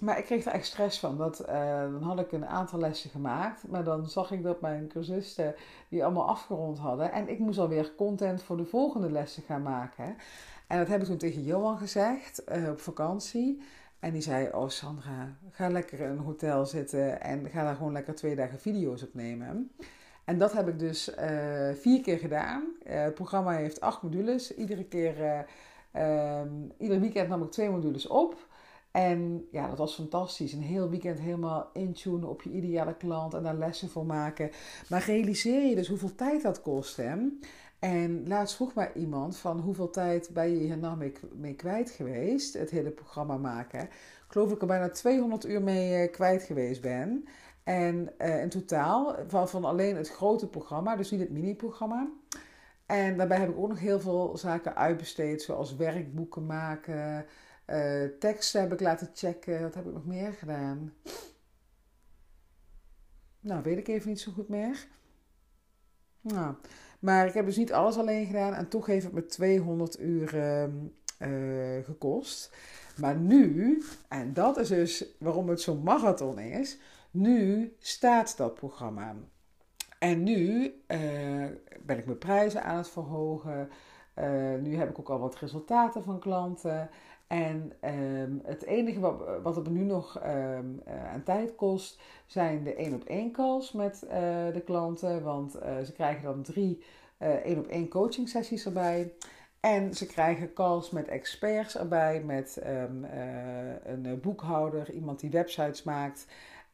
Maar 0.00 0.18
ik 0.18 0.24
kreeg 0.24 0.44
er 0.44 0.52
echt 0.52 0.66
stress 0.66 0.98
van. 0.98 1.16
Dat, 1.16 1.40
uh, 1.48 1.80
dan 1.80 2.02
had 2.02 2.20
ik 2.20 2.32
een 2.32 2.46
aantal 2.46 2.78
lessen 2.78 3.10
gemaakt. 3.10 3.68
Maar 3.68 3.84
dan 3.84 4.08
zag 4.08 4.30
ik 4.30 4.42
dat 4.42 4.60
mijn 4.60 4.88
cursisten 4.88 5.54
die 5.88 6.04
allemaal 6.04 6.28
afgerond 6.28 6.78
hadden. 6.78 7.12
En 7.12 7.28
ik 7.28 7.38
moest 7.38 7.58
alweer 7.58 7.94
content 7.94 8.42
voor 8.42 8.56
de 8.56 8.64
volgende 8.64 9.10
lessen 9.10 9.42
gaan 9.42 9.62
maken. 9.62 10.16
En 10.66 10.78
dat 10.78 10.88
heb 10.88 11.00
ik 11.00 11.06
toen 11.06 11.16
tegen 11.16 11.42
Johan 11.42 11.78
gezegd 11.78 12.42
uh, 12.48 12.68
op 12.68 12.80
vakantie. 12.80 13.62
En 13.98 14.12
die 14.12 14.22
zei: 14.22 14.48
Oh 14.52 14.68
Sandra, 14.68 15.36
ga 15.50 15.68
lekker 15.68 16.00
in 16.00 16.10
een 16.10 16.18
hotel 16.18 16.66
zitten. 16.66 17.20
En 17.20 17.50
ga 17.50 17.62
daar 17.62 17.76
gewoon 17.76 17.92
lekker 17.92 18.14
twee 18.14 18.36
dagen 18.36 18.60
video's 18.60 19.02
opnemen. 19.02 19.70
En 20.24 20.38
dat 20.38 20.52
heb 20.52 20.68
ik 20.68 20.78
dus 20.78 21.10
vier 21.74 22.00
keer 22.00 22.18
gedaan. 22.18 22.64
het 22.84 23.14
programma 23.14 23.50
heeft 23.50 23.80
acht 23.80 24.02
modules. 24.02 24.54
Iedere 24.54 24.84
keer 24.84 25.46
Um, 25.96 26.72
ieder 26.78 27.00
weekend 27.00 27.28
nam 27.28 27.42
ik 27.42 27.50
twee 27.50 27.70
modules 27.70 28.06
op. 28.06 28.46
En 28.90 29.48
ja, 29.50 29.68
dat 29.68 29.78
was 29.78 29.94
fantastisch. 29.94 30.52
Een 30.52 30.62
heel 30.62 30.90
weekend 30.90 31.18
helemaal 31.20 31.70
intunen 31.72 32.28
op 32.28 32.42
je 32.42 32.50
ideale 32.50 32.96
klant 32.96 33.34
en 33.34 33.42
daar 33.42 33.54
lessen 33.54 33.88
voor 33.88 34.06
maken. 34.06 34.50
Maar 34.88 35.04
realiseer 35.04 35.66
je 35.68 35.74
dus 35.74 35.88
hoeveel 35.88 36.14
tijd 36.14 36.42
dat 36.42 36.62
kost. 36.62 36.96
Hè? 36.96 37.16
En 37.78 38.28
laatst 38.28 38.56
vroeg 38.56 38.74
mij 38.74 38.92
iemand 38.94 39.36
van 39.36 39.60
hoeveel 39.60 39.90
tijd 39.90 40.30
ben 40.32 40.50
je 40.50 40.58
hier 40.58 40.78
nou 40.78 41.12
mee, 41.32 41.54
kwijt 41.54 41.90
geweest? 41.90 42.54
Het 42.54 42.70
hele 42.70 42.90
programma 42.90 43.36
maken. 43.36 43.80
Ik 43.82 44.24
geloof 44.28 44.52
ik 44.52 44.60
er 44.60 44.66
bijna 44.66 44.88
200 44.88 45.46
uur 45.46 45.62
mee 45.62 46.04
uh, 46.04 46.12
kwijt 46.12 46.42
geweest 46.42 46.80
ben. 46.80 47.24
En 47.64 48.12
uh, 48.18 48.42
in 48.42 48.48
totaal 48.48 49.16
van, 49.26 49.48
van 49.48 49.64
alleen 49.64 49.96
het 49.96 50.10
grote 50.10 50.48
programma, 50.48 50.96
dus 50.96 51.10
niet 51.10 51.20
het 51.20 51.30
mini-programma. 51.30 52.08
En 52.88 53.16
daarbij 53.16 53.38
heb 53.38 53.48
ik 53.48 53.58
ook 53.58 53.68
nog 53.68 53.78
heel 53.78 54.00
veel 54.00 54.36
zaken 54.36 54.76
uitbesteed, 54.76 55.42
zoals 55.42 55.76
werkboeken 55.76 56.46
maken, 56.46 57.26
uh, 57.66 58.04
teksten 58.18 58.60
heb 58.60 58.72
ik 58.72 58.80
laten 58.80 59.10
checken. 59.14 59.62
Wat 59.62 59.74
heb 59.74 59.86
ik 59.86 59.92
nog 59.92 60.06
meer 60.06 60.32
gedaan? 60.32 60.92
Nou, 63.40 63.62
weet 63.62 63.78
ik 63.78 63.88
even 63.88 64.08
niet 64.08 64.20
zo 64.20 64.32
goed 64.32 64.48
meer. 64.48 64.86
Nou, 66.20 66.54
maar 66.98 67.26
ik 67.26 67.34
heb 67.34 67.44
dus 67.44 67.56
niet 67.56 67.72
alles 67.72 67.96
alleen 67.96 68.26
gedaan 68.26 68.54
en 68.54 68.68
toch 68.68 68.86
heeft 68.86 69.04
het 69.04 69.14
me 69.14 69.26
200 69.26 70.00
uur 70.00 70.34
uh, 70.34 71.84
gekost. 71.84 72.56
Maar 72.96 73.16
nu, 73.16 73.82
en 74.08 74.32
dat 74.32 74.58
is 74.58 74.68
dus 74.68 75.04
waarom 75.18 75.48
het 75.48 75.60
zo'n 75.60 75.82
marathon 75.82 76.38
is, 76.38 76.78
nu 77.10 77.72
staat 77.78 78.36
dat 78.36 78.54
programma. 78.54 79.14
En 79.98 80.22
nu 80.22 80.64
uh, 80.88 81.46
ben 81.80 81.98
ik 81.98 82.06
mijn 82.06 82.18
prijzen 82.18 82.62
aan 82.62 82.76
het 82.76 82.88
verhogen. 82.88 83.68
Uh, 84.18 84.54
nu 84.60 84.76
heb 84.76 84.88
ik 84.88 84.98
ook 84.98 85.10
al 85.10 85.18
wat 85.18 85.38
resultaten 85.38 86.04
van 86.04 86.18
klanten. 86.18 86.90
En 87.26 87.72
um, 87.84 88.40
het 88.44 88.64
enige 88.64 89.00
wat, 89.00 89.22
wat 89.42 89.56
het 89.56 89.64
me 89.64 89.70
nu 89.70 89.84
nog 89.84 90.22
um, 90.24 90.80
uh, 90.88 91.12
aan 91.12 91.22
tijd 91.22 91.54
kost, 91.54 92.00
zijn 92.26 92.62
de 92.64 92.74
één 92.74 92.94
op 92.94 93.04
één 93.04 93.32
calls 93.32 93.72
met 93.72 94.04
de 94.52 94.62
klanten. 94.64 95.22
Want 95.22 95.50
ze 95.84 95.92
krijgen 95.94 96.22
dan 96.24 96.42
drie 96.42 96.82
één 97.18 97.58
op 97.58 97.66
één 97.66 97.88
coaching 97.88 98.28
sessies 98.28 98.66
erbij. 98.66 99.12
En 99.60 99.94
ze 99.94 100.06
krijgen 100.06 100.52
calls 100.52 100.90
met 100.90 101.08
experts 101.08 101.78
erbij, 101.78 102.22
met 102.24 102.60
um, 102.66 103.04
een 103.84 104.20
boekhouder, 104.20 104.92
iemand 104.92 105.20
die 105.20 105.30
websites 105.30 105.82
maakt. 105.82 106.26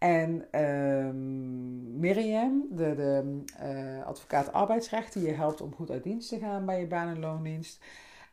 En 0.04 0.60
um, 0.60 1.98
Miriam, 1.98 2.66
de, 2.70 2.94
de 2.94 3.42
uh, 3.62 4.06
advocaat 4.06 4.52
arbeidsrecht, 4.52 5.12
die 5.12 5.26
je 5.26 5.32
helpt 5.32 5.60
om 5.60 5.74
goed 5.74 5.90
uit 5.90 6.02
dienst 6.02 6.28
te 6.28 6.38
gaan 6.38 6.66
bij 6.66 6.80
je 6.80 6.86
baan- 6.86 7.08
en 7.08 7.20
loondienst. 7.20 7.84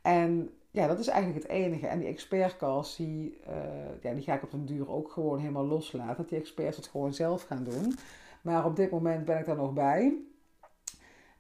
En 0.02 0.50
ja, 0.72 0.88
dat 0.88 1.00
is 1.00 1.08
eigenlijk 1.08 1.44
het 1.44 1.52
enige. 1.52 1.88
En 1.88 2.00
die 2.00 2.08
expertcalls, 2.08 2.96
die, 2.96 3.38
uh, 3.48 4.02
ja, 4.02 4.14
die 4.14 4.24
ga 4.24 4.34
ik 4.34 4.44
op 4.44 4.52
den 4.52 4.66
duur 4.66 4.90
ook 4.90 5.12
gewoon 5.12 5.40
helemaal 5.40 5.66
loslaten. 5.66 6.18
Dat 6.18 6.30
die 6.30 6.40
experts 6.40 6.78
het 6.78 6.88
gewoon 6.88 7.14
zelf 7.14 7.44
gaan 7.44 7.64
doen. 7.64 7.96
Maar 8.42 8.66
op 8.66 8.76
dit 8.76 8.92
moment 8.92 9.26
ben 9.26 9.40
ik 9.40 9.46
daar 9.46 9.56
nog 9.56 9.74
bij. 9.74 10.18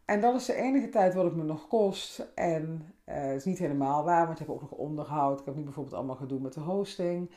En 0.05 0.21
dat 0.21 0.35
is 0.35 0.45
de 0.45 0.55
enige 0.55 0.89
tijd 0.89 1.13
wat 1.13 1.23
het 1.23 1.35
me 1.35 1.43
nog 1.43 1.67
kost. 1.67 2.27
En 2.35 2.93
uh, 3.05 3.15
het 3.15 3.35
is 3.35 3.45
niet 3.45 3.59
helemaal 3.59 4.03
waar, 4.03 4.25
want 4.25 4.39
ik 4.39 4.45
heb 4.45 4.55
ook 4.55 4.61
nog 4.61 4.71
onderhoud. 4.71 5.39
Ik 5.39 5.45
heb 5.45 5.55
nu 5.55 5.63
bijvoorbeeld 5.63 5.95
allemaal 5.95 6.15
gedoe 6.15 6.39
met 6.39 6.53
de 6.53 6.59
hosting. 6.59 7.31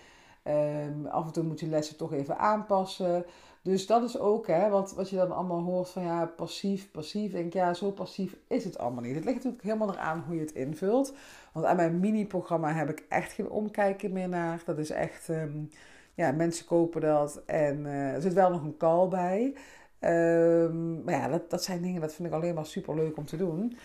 Um, 0.48 1.06
af 1.06 1.26
en 1.26 1.32
toe 1.32 1.42
moet 1.42 1.60
je 1.60 1.66
lessen 1.66 1.96
toch 1.96 2.12
even 2.12 2.38
aanpassen. 2.38 3.24
Dus 3.62 3.86
dat 3.86 4.02
is 4.02 4.18
ook 4.18 4.46
hè, 4.46 4.68
wat, 4.68 4.94
wat 4.94 5.10
je 5.10 5.16
dan 5.16 5.32
allemaal 5.32 5.62
hoort 5.62 5.90
van 5.90 6.02
ja, 6.02 6.26
passief, 6.26 6.90
passief. 6.90 7.32
Denk 7.32 7.52
ja, 7.52 7.74
zo 7.74 7.90
passief 7.90 8.36
is 8.46 8.64
het 8.64 8.78
allemaal 8.78 9.02
niet. 9.02 9.14
Het 9.14 9.24
ligt 9.24 9.36
natuurlijk 9.36 9.62
helemaal 9.62 9.92
eraan 9.92 10.24
hoe 10.26 10.34
je 10.34 10.40
het 10.40 10.52
invult. 10.52 11.14
Want 11.52 11.66
aan 11.66 11.76
mijn 11.76 12.00
mini-programma 12.00 12.72
heb 12.72 12.90
ik 12.90 13.04
echt 13.08 13.32
geen 13.32 13.48
omkijken 13.48 14.12
meer 14.12 14.28
naar. 14.28 14.62
Dat 14.64 14.78
is 14.78 14.90
echt 14.90 15.28
um, 15.28 15.70
ja, 16.14 16.32
mensen 16.32 16.66
kopen 16.66 17.00
dat 17.00 17.42
en 17.46 17.86
er 17.86 18.22
zit 18.22 18.32
wel 18.32 18.50
nog 18.50 18.62
een 18.62 18.76
call 18.76 19.08
bij. 19.08 19.54
Ehm, 19.98 21.04
maar 21.04 21.14
ja, 21.14 21.28
dat, 21.28 21.50
dat 21.50 21.64
zijn 21.64 21.82
dingen, 21.82 22.00
dat 22.00 22.14
vind 22.14 22.28
ik 22.28 22.34
alleen 22.34 22.54
maar 22.54 22.66
super 22.66 22.94
leuk 22.94 23.16
om 23.16 23.26
te 23.26 23.36
doen. 23.36 23.76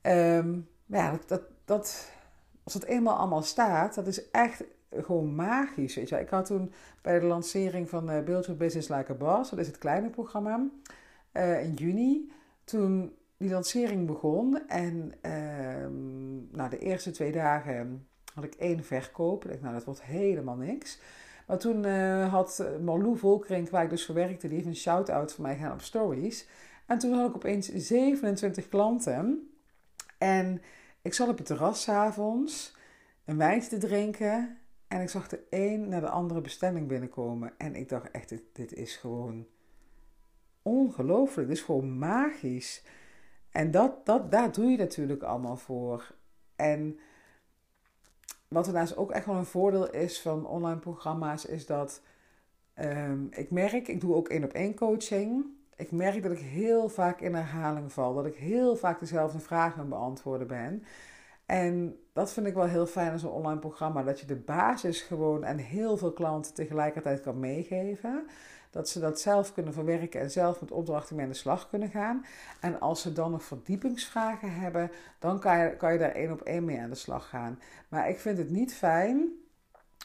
Ehm, 0.00 0.58
maar 0.86 1.00
ja, 1.00 1.10
dat, 1.10 1.28
dat, 1.28 1.42
dat, 1.64 2.10
als 2.62 2.74
het 2.74 2.84
eenmaal 2.84 3.16
allemaal 3.16 3.42
staat, 3.42 3.94
dat 3.94 4.06
is 4.06 4.30
echt 4.30 4.64
gewoon 5.02 5.34
magisch. 5.34 5.94
Weet 5.94 6.08
je. 6.08 6.20
Ik 6.20 6.28
had 6.28 6.46
toen 6.46 6.72
bij 7.02 7.20
de 7.20 7.26
lancering 7.26 7.88
van 7.88 8.10
uh, 8.10 8.22
Build 8.22 8.44
Your 8.44 8.60
Business 8.60 8.88
Like 8.88 9.12
a 9.12 9.14
Boss, 9.14 9.50
dat 9.50 9.58
is 9.58 9.66
het 9.66 9.78
kleine 9.78 10.10
programma, 10.10 10.66
uh, 11.32 11.64
in 11.64 11.74
juni, 11.74 12.32
toen 12.64 13.12
die 13.36 13.50
lancering 13.50 14.06
begon. 14.06 14.68
En 14.68 15.12
uh, 15.22 16.70
de 16.70 16.78
eerste 16.78 17.10
twee 17.10 17.32
dagen 17.32 18.06
had 18.34 18.44
ik 18.44 18.54
één 18.54 18.84
verkoop. 18.84 19.44
Ik 19.44 19.50
dacht, 19.50 19.62
nou, 19.62 19.74
dat 19.74 19.84
wordt 19.84 20.02
helemaal 20.02 20.56
niks. 20.56 21.00
Maar 21.46 21.58
toen 21.58 21.86
uh, 21.86 22.32
had 22.32 22.64
Marlou 22.82 23.18
Volkrink, 23.18 23.70
waar 23.70 23.84
ik 23.84 23.90
dus 23.90 24.06
voor 24.06 24.14
werkte, 24.14 24.46
die 24.46 24.56
heeft 24.56 24.68
een 24.68 24.76
shout-out 24.76 25.32
voor 25.32 25.44
mij 25.44 25.56
gaan 25.56 25.72
op 25.72 25.80
stories. 25.80 26.48
En 26.86 26.98
toen 26.98 27.12
had 27.12 27.28
ik 27.28 27.34
opeens 27.34 27.68
27 27.68 28.68
klanten. 28.68 29.48
En 30.18 30.62
ik 31.02 31.14
zat 31.14 31.28
op 31.28 31.36
het 31.38 31.46
terras 31.46 31.82
s'avonds 31.82 32.76
een 33.24 33.36
wijntje 33.36 33.68
te 33.68 33.78
drinken. 33.78 34.58
En 34.94 35.00
ik 35.00 35.08
zag 35.08 35.28
de 35.28 35.42
een 35.50 35.88
naar 35.88 36.00
de 36.00 36.08
andere 36.08 36.40
bestemming 36.40 36.88
binnenkomen. 36.88 37.52
En 37.58 37.74
ik 37.74 37.88
dacht 37.88 38.10
echt, 38.10 38.28
dit, 38.28 38.42
dit 38.52 38.72
is 38.72 38.96
gewoon 38.96 39.46
ongelooflijk. 40.62 41.48
Dit 41.48 41.56
is 41.56 41.62
gewoon 41.62 41.98
magisch. 41.98 42.82
En 43.50 43.70
dat, 43.70 44.06
dat, 44.06 44.30
daar 44.30 44.52
doe 44.52 44.70
je 44.70 44.76
natuurlijk 44.76 45.22
allemaal 45.22 45.56
voor. 45.56 46.14
En 46.56 46.98
wat 48.48 48.64
daarnaast 48.64 48.96
ook 48.96 49.10
echt 49.10 49.26
wel 49.26 49.34
een 49.34 49.44
voordeel 49.44 49.90
is 49.90 50.20
van 50.20 50.46
online 50.46 50.80
programma's, 50.80 51.46
is 51.46 51.66
dat 51.66 52.02
um, 52.78 53.28
ik 53.30 53.50
merk, 53.50 53.88
ik 53.88 54.00
doe 54.00 54.14
ook 54.14 54.28
één 54.28 54.44
op 54.44 54.52
één 54.52 54.74
coaching. 54.74 55.44
Ik 55.76 55.90
merk 55.90 56.22
dat 56.22 56.32
ik 56.32 56.38
heel 56.38 56.88
vaak 56.88 57.20
in 57.20 57.34
herhaling 57.34 57.92
val. 57.92 58.14
Dat 58.14 58.26
ik 58.26 58.36
heel 58.36 58.76
vaak 58.76 59.00
dezelfde 59.00 59.38
vragen 59.38 59.88
beantwoorden 59.88 60.46
ben. 60.46 60.84
En 61.46 61.96
dat 62.12 62.32
vind 62.32 62.46
ik 62.46 62.54
wel 62.54 62.66
heel 62.66 62.86
fijn 62.86 63.10
aan 63.10 63.18
zo'n 63.18 63.30
online 63.30 63.60
programma. 63.60 64.02
Dat 64.02 64.20
je 64.20 64.26
de 64.26 64.36
basis 64.36 65.02
gewoon 65.02 65.46
aan 65.46 65.56
heel 65.56 65.96
veel 65.96 66.12
klanten 66.12 66.54
tegelijkertijd 66.54 67.20
kan 67.20 67.40
meegeven. 67.40 68.26
Dat 68.70 68.88
ze 68.88 69.00
dat 69.00 69.20
zelf 69.20 69.52
kunnen 69.52 69.72
verwerken 69.72 70.20
en 70.20 70.30
zelf 70.30 70.60
met 70.60 70.70
opdrachten 70.70 71.16
mee 71.16 71.24
aan 71.24 71.30
de 71.30 71.36
slag 71.36 71.68
kunnen 71.68 71.90
gaan. 71.90 72.24
En 72.60 72.80
als 72.80 73.02
ze 73.02 73.12
dan 73.12 73.30
nog 73.30 73.42
verdiepingsvragen 73.42 74.54
hebben, 74.54 74.90
dan 75.18 75.40
kan 75.40 75.58
je, 75.58 75.76
kan 75.76 75.92
je 75.92 75.98
daar 75.98 76.12
één 76.12 76.32
op 76.32 76.40
één 76.40 76.64
mee 76.64 76.80
aan 76.80 76.90
de 76.90 76.94
slag 76.94 77.28
gaan. 77.28 77.60
Maar 77.88 78.08
ik 78.08 78.18
vind 78.18 78.38
het 78.38 78.50
niet 78.50 78.74
fijn 78.74 79.28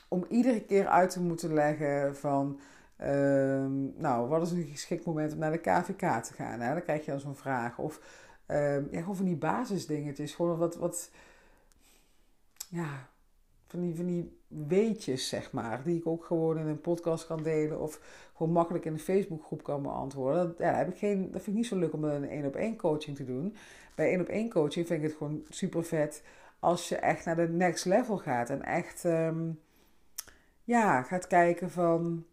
om 0.08 0.25
iedere 0.30 0.62
keer 0.62 0.88
uit 0.88 1.10
te 1.10 1.21
moeten 1.21 1.54
leggen 1.54 2.15
van. 2.15 2.60
Ehm, 2.97 4.02
nou, 4.02 4.28
wat 4.28 4.41
is 4.41 4.52
een 4.52 4.67
geschikt 4.71 5.06
moment 5.06 5.34
om 5.34 5.39
naar 5.39 5.52
de 5.52 5.58
KVK 5.58 6.23
te 6.23 6.34
gaan? 6.34 6.60
Hè? 6.60 6.73
Dan 6.73 6.84
krijg 6.84 7.06
je 7.06 7.12
dan 7.12 7.19
zo'n 7.19 7.36
vraag. 7.36 7.78
Of 7.78 7.99
um, 8.47 8.88
ja, 8.91 8.99
gewoon 8.99 9.15
van 9.15 9.25
die 9.25 9.36
basisdingetjes. 9.36 10.34
Gewoon 10.34 10.58
wat, 10.58 10.75
wat 10.75 11.10
ja, 12.69 13.10
van 13.67 13.82
die, 13.82 13.95
van 13.95 14.05
die 14.05 14.38
weetjes, 14.47 15.29
zeg 15.29 15.51
maar. 15.51 15.84
Die 15.84 15.97
ik 15.97 16.08
ook 16.08 16.25
gewoon 16.25 16.58
in 16.58 16.67
een 16.67 16.82
podcast 16.82 17.25
kan 17.25 17.43
delen. 17.43 17.82
Of 17.82 18.01
gewoon 18.36 18.51
makkelijk 18.51 18.86
in 18.86 18.93
een 18.93 18.99
Facebookgroep 18.99 19.63
kan 19.63 19.82
beantwoorden. 19.82 20.47
Dat, 20.47 20.58
ja, 20.58 20.73
heb 20.73 20.89
ik 20.89 20.97
geen, 20.97 21.21
dat 21.21 21.41
vind 21.41 21.47
ik 21.47 21.53
niet 21.53 21.67
zo 21.67 21.77
leuk 21.77 21.93
om 21.93 22.03
een 22.03 22.29
één 22.29 22.45
op 22.45 22.55
één 22.55 22.75
coaching 22.75 23.15
te 23.15 23.25
doen. 23.25 23.55
Bij 23.95 24.10
één 24.10 24.21
op 24.21 24.27
één 24.27 24.49
coaching 24.49 24.88
vind 24.88 25.03
ik 25.03 25.10
het 25.10 25.17
gewoon 25.17 25.45
super 25.49 25.84
vet 25.84 26.23
als 26.60 26.89
je 26.89 26.95
echt 26.95 27.25
naar 27.25 27.36
de 27.36 27.49
next 27.49 27.86
level 27.86 28.17
gaat. 28.17 28.49
En 28.49 28.63
echt 28.63 29.03
um, 29.03 29.60
ja, 30.63 31.01
gaat 31.01 31.27
kijken 31.27 31.71
van 31.71 32.25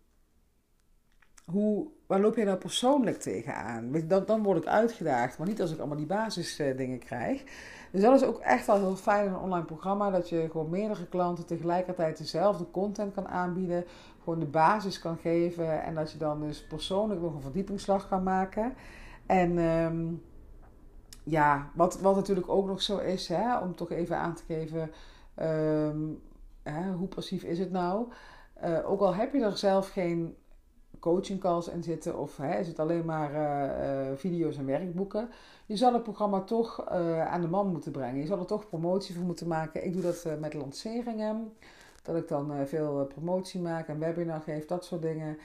hoe, 1.44 1.88
waar 2.06 2.20
loop 2.20 2.36
je 2.36 2.44
nou 2.44 2.58
persoonlijk 2.58 3.18
tegenaan? 3.18 3.92
Dan, 4.06 4.24
dan 4.26 4.42
word 4.42 4.58
ik 4.58 4.66
uitgedaagd, 4.66 5.38
maar 5.38 5.46
niet 5.46 5.60
als 5.60 5.72
ik 5.72 5.78
allemaal 5.78 5.96
die 5.96 6.06
basisdingen 6.06 6.98
krijg. 6.98 7.44
Dus 7.90 8.02
dat 8.02 8.14
is 8.14 8.26
ook 8.26 8.38
echt 8.38 8.66
wel 8.66 8.76
heel 8.76 8.96
fijn 8.96 9.24
in 9.24 9.32
een 9.32 9.38
online 9.38 9.64
programma. 9.64 10.10
Dat 10.10 10.28
je 10.28 10.48
gewoon 10.50 10.70
meerdere 10.70 11.06
klanten 11.06 11.46
tegelijkertijd 11.46 12.18
dezelfde 12.18 12.70
content 12.70 13.14
kan 13.14 13.28
aanbieden. 13.28 13.84
Gewoon 14.22 14.38
de 14.38 14.46
basis 14.46 14.98
kan 14.98 15.16
geven. 15.16 15.82
En 15.82 15.94
dat 15.94 16.12
je 16.12 16.18
dan 16.18 16.40
dus 16.40 16.66
persoonlijk 16.66 17.20
nog 17.20 17.34
een 17.34 17.40
verdiepingsslag 17.40 18.08
kan 18.08 18.22
maken. 18.22 18.74
En 19.26 19.58
um, 19.58 20.22
ja, 21.22 21.70
wat, 21.74 22.00
wat 22.00 22.16
natuurlijk 22.16 22.48
ook 22.48 22.66
nog 22.66 22.82
zo 22.82 22.98
is, 22.98 23.28
hè, 23.28 23.58
om 23.58 23.74
toch 23.74 23.90
even 23.90 24.16
aan 24.16 24.34
te 24.34 24.44
geven. 24.46 24.90
Um, 25.42 26.22
hè, 26.62 26.92
hoe 26.92 27.08
passief 27.08 27.42
is 27.42 27.58
het 27.58 27.70
nou? 27.70 28.08
Uh, 28.64 28.90
ook 28.90 29.00
al 29.00 29.14
heb 29.14 29.32
je 29.32 29.40
er 29.40 29.58
zelf 29.58 29.90
geen 29.90 30.36
coaching 31.06 31.40
calls 31.40 31.68
in 31.68 31.82
zitten 31.82 32.18
of 32.18 32.36
hè, 32.36 32.58
is 32.58 32.68
het 32.68 32.78
alleen 32.78 33.04
maar 33.04 33.32
uh, 33.32 34.08
uh, 34.10 34.16
video's 34.16 34.56
en 34.56 34.66
werkboeken. 34.66 35.28
Je 35.66 35.76
zal 35.76 35.92
het 35.92 36.02
programma 36.02 36.40
toch 36.40 36.88
uh, 36.92 37.26
aan 37.26 37.40
de 37.40 37.48
man 37.48 37.66
moeten 37.66 37.92
brengen. 37.92 38.20
Je 38.20 38.26
zal 38.26 38.38
er 38.38 38.46
toch 38.46 38.68
promotie 38.68 39.14
voor 39.14 39.24
moeten 39.24 39.48
maken. 39.48 39.84
Ik 39.84 39.92
doe 39.92 40.02
dat 40.02 40.26
met 40.40 40.54
lanceringen. 40.54 41.52
Dat 42.02 42.16
ik 42.16 42.28
dan 42.28 42.66
veel 42.66 43.06
promotie 43.06 43.60
maak 43.60 43.88
en 43.88 43.98
webinar 43.98 44.40
geef, 44.40 44.66
dat 44.66 44.84
soort 44.84 45.02
dingen. 45.02 45.38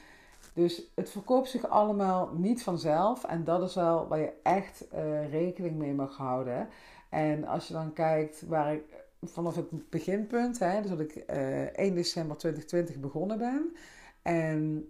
Dus 0.54 0.92
het 0.96 1.10
verkoopt 1.10 1.50
zich 1.50 1.70
allemaal 1.70 2.30
niet 2.34 2.64
vanzelf. 2.64 3.24
En 3.24 3.44
dat 3.44 3.62
is 3.62 3.76
wel 3.76 4.08
waar 4.08 4.20
je 4.20 4.34
echt 4.44 4.86
rekening 5.30 5.76
mee 5.76 5.94
mag 5.94 6.18
houden. 6.18 6.68
En 7.10 7.46
als 7.46 7.68
je 7.68 7.74
dan 7.74 7.94
kijkt 7.94 8.44
waar 8.48 8.74
ik 8.74 8.84
vanaf 9.22 9.56
het 9.56 9.90
beginpunt, 9.90 10.60
hè, 10.60 10.82
dus 10.82 10.90
dat 10.90 11.00
ik 11.00 11.16
1 11.16 11.96
december 11.96 12.38
2020 12.38 13.00
begonnen 13.00 13.38
ben. 13.38 13.76
En 14.22 14.90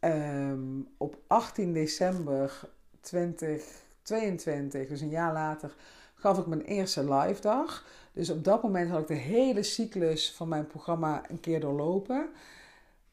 Um, 0.00 0.88
op 0.96 1.18
18 1.26 1.72
december 1.72 2.60
2022, 3.00 4.88
dus 4.88 5.00
een 5.00 5.08
jaar 5.08 5.32
later, 5.32 5.74
gaf 6.14 6.38
ik 6.38 6.46
mijn 6.46 6.62
eerste 6.62 7.14
live 7.14 7.40
dag. 7.40 7.84
Dus 8.12 8.30
op 8.30 8.44
dat 8.44 8.62
moment 8.62 8.90
had 8.90 9.00
ik 9.00 9.06
de 9.06 9.14
hele 9.14 9.62
cyclus 9.62 10.32
van 10.32 10.48
mijn 10.48 10.66
programma 10.66 11.22
een 11.30 11.40
keer 11.40 11.60
doorlopen. 11.60 12.28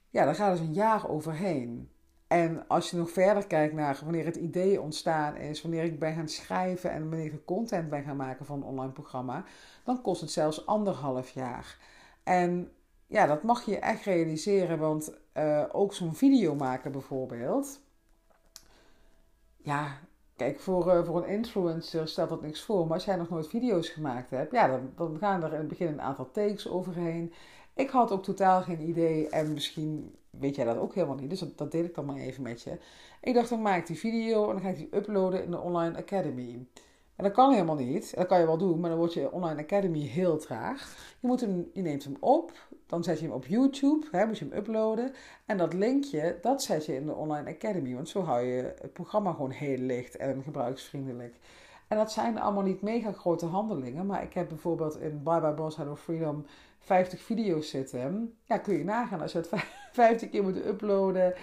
Ja, 0.10 0.26
daar 0.26 0.36
gaat 0.36 0.58
dus 0.58 0.67
een 0.67 0.73
jaar 0.73 1.10
overheen. 1.10 1.89
En 2.28 2.67
als 2.67 2.89
je 2.89 2.97
nog 2.97 3.12
verder 3.12 3.47
kijkt 3.47 3.73
naar 3.73 4.00
wanneer 4.04 4.26
het 4.26 4.36
idee 4.36 4.82
ontstaan 4.82 5.36
is, 5.36 5.62
wanneer 5.62 5.84
ik 5.84 6.00
ben 6.00 6.13
gaan 6.13 6.30
schrijven 6.30 6.91
en 6.91 7.10
wanneer 7.10 7.34
ik 7.34 7.45
content 7.45 7.89
ben 7.89 8.04
gaan 8.04 8.17
maken 8.17 8.45
van 8.45 8.58
een 8.58 8.67
online 8.67 8.91
programma, 8.91 9.43
dan 9.84 10.02
kost 10.02 10.21
het 10.21 10.32
zelfs 10.32 10.65
anderhalf 10.65 11.30
jaar. 11.30 11.78
En 12.23 12.71
ja, 13.08 13.26
dat 13.26 13.43
mag 13.43 13.65
je 13.65 13.80
echt 13.80 14.04
realiseren, 14.04 14.80
want 14.80 15.13
uh, 15.38 15.63
ook 15.71 15.93
zo'n 15.93 16.15
video 16.15 16.56
maken 16.56 16.91
bijvoorbeeld. 16.91 17.80
Ja, 19.58 20.00
kijk, 20.36 20.60
voor, 20.60 20.88
uh, 20.88 21.06
voor 21.06 21.23
een 21.23 21.30
influencer 21.30 22.08
stelt 22.08 22.30
dat 22.30 22.41
niks 22.41 22.62
voor. 22.62 22.86
Maar 22.86 22.93
als 22.93 23.06
jij 23.06 23.15
nog 23.15 23.30
nooit 23.30 23.47
video's 23.47 23.89
gemaakt 23.89 24.30
hebt, 24.30 24.52
ja, 24.52 24.67
dan, 24.67 24.91
dan 24.95 25.17
gaan 25.17 25.43
er 25.43 25.54
in 25.54 25.60
het 25.60 25.67
begin 25.67 25.88
een 25.88 26.02
aantal 26.02 26.32
takes 26.32 26.67
overheen. 26.67 27.34
Ik 27.73 27.89
had 27.89 28.12
ook 28.12 28.23
totaal 28.23 28.62
geen 28.62 28.82
idee 28.82 29.30
en 29.30 29.54
misschien 29.54 30.15
weet 30.30 30.56
jij 30.56 30.65
dat 30.65 30.78
ook 30.78 30.93
helemaal 30.95 31.15
niet. 31.15 31.30
Dus 31.30 31.39
dat, 31.39 31.58
dat 31.58 31.71
deel 31.71 31.84
ik 31.84 31.95
dan 31.95 32.06
maar 32.06 32.15
even 32.15 32.43
met 32.43 32.62
je. 32.62 32.78
Ik 33.21 33.34
dacht, 33.34 33.50
dan 33.50 33.62
maak 33.62 33.80
ik 33.80 33.88
die 33.88 33.97
video 33.97 34.47
en 34.47 34.52
dan 34.52 34.62
ga 34.62 34.69
ik 34.69 34.76
die 34.76 34.95
uploaden 34.95 35.43
in 35.43 35.52
de 35.52 35.60
Online 35.60 35.97
Academy. 35.97 36.67
En 37.18 37.24
dat 37.24 37.32
kan 37.34 37.52
helemaal 37.52 37.76
niet. 37.76 38.16
Dat 38.16 38.28
kan 38.28 38.40
je 38.40 38.46
wel 38.46 38.58
doen, 38.58 38.80
maar 38.80 38.90
dan 38.90 39.00
wordt 39.00 39.14
je 39.14 39.32
Online 39.32 39.62
Academy 39.62 40.00
heel 40.00 40.38
traag. 40.38 40.96
Je, 41.20 41.28
moet 41.28 41.42
hem, 41.42 41.70
je 41.74 41.82
neemt 41.82 42.04
hem 42.04 42.18
op, 42.20 42.52
dan 42.86 43.04
zet 43.04 43.20
je 43.20 43.26
hem 43.26 43.34
op 43.34 43.46
YouTube, 43.46 44.08
hè, 44.12 44.26
moet 44.26 44.38
je 44.38 44.46
hem 44.50 44.58
uploaden. 44.58 45.14
En 45.46 45.58
dat 45.58 45.74
linkje, 45.74 46.38
dat 46.42 46.64
zet 46.64 46.86
je 46.86 46.96
in 46.96 47.06
de 47.06 47.14
Online 47.14 47.50
Academy. 47.50 47.96
Want 47.96 48.10
zo 48.10 48.22
hou 48.22 48.42
je 48.42 48.74
het 48.82 48.94
programma 48.94 49.32
gewoon 49.32 49.52
heel 49.52 49.78
licht 49.78 50.18
en 50.18 50.44
gebruiksvriendelijk. 50.44 51.36
En 51.88 51.98
dat 51.98 52.12
zijn 52.12 52.40
allemaal 52.40 52.64
niet 52.64 52.82
mega 52.82 53.12
grote 53.12 53.46
handelingen. 53.46 54.06
Maar 54.06 54.24
ik 54.24 54.34
heb 54.34 54.48
bijvoorbeeld 54.48 55.00
in 55.00 55.24
Bye 55.24 55.40
Bye 55.40 55.54
Boss 55.54 55.78
Hello 55.78 55.96
Freedom 55.96 56.46
50 56.80 57.22
video's 57.22 57.70
zitten. 57.70 58.38
Ja, 58.44 58.58
kun 58.58 58.78
je 58.78 58.84
nagaan 58.84 59.22
als 59.22 59.32
je 59.32 59.38
het 59.38 59.50
50 59.92 60.30
keer 60.32 60.44
moet 60.44 60.66
uploaden. 60.66 61.34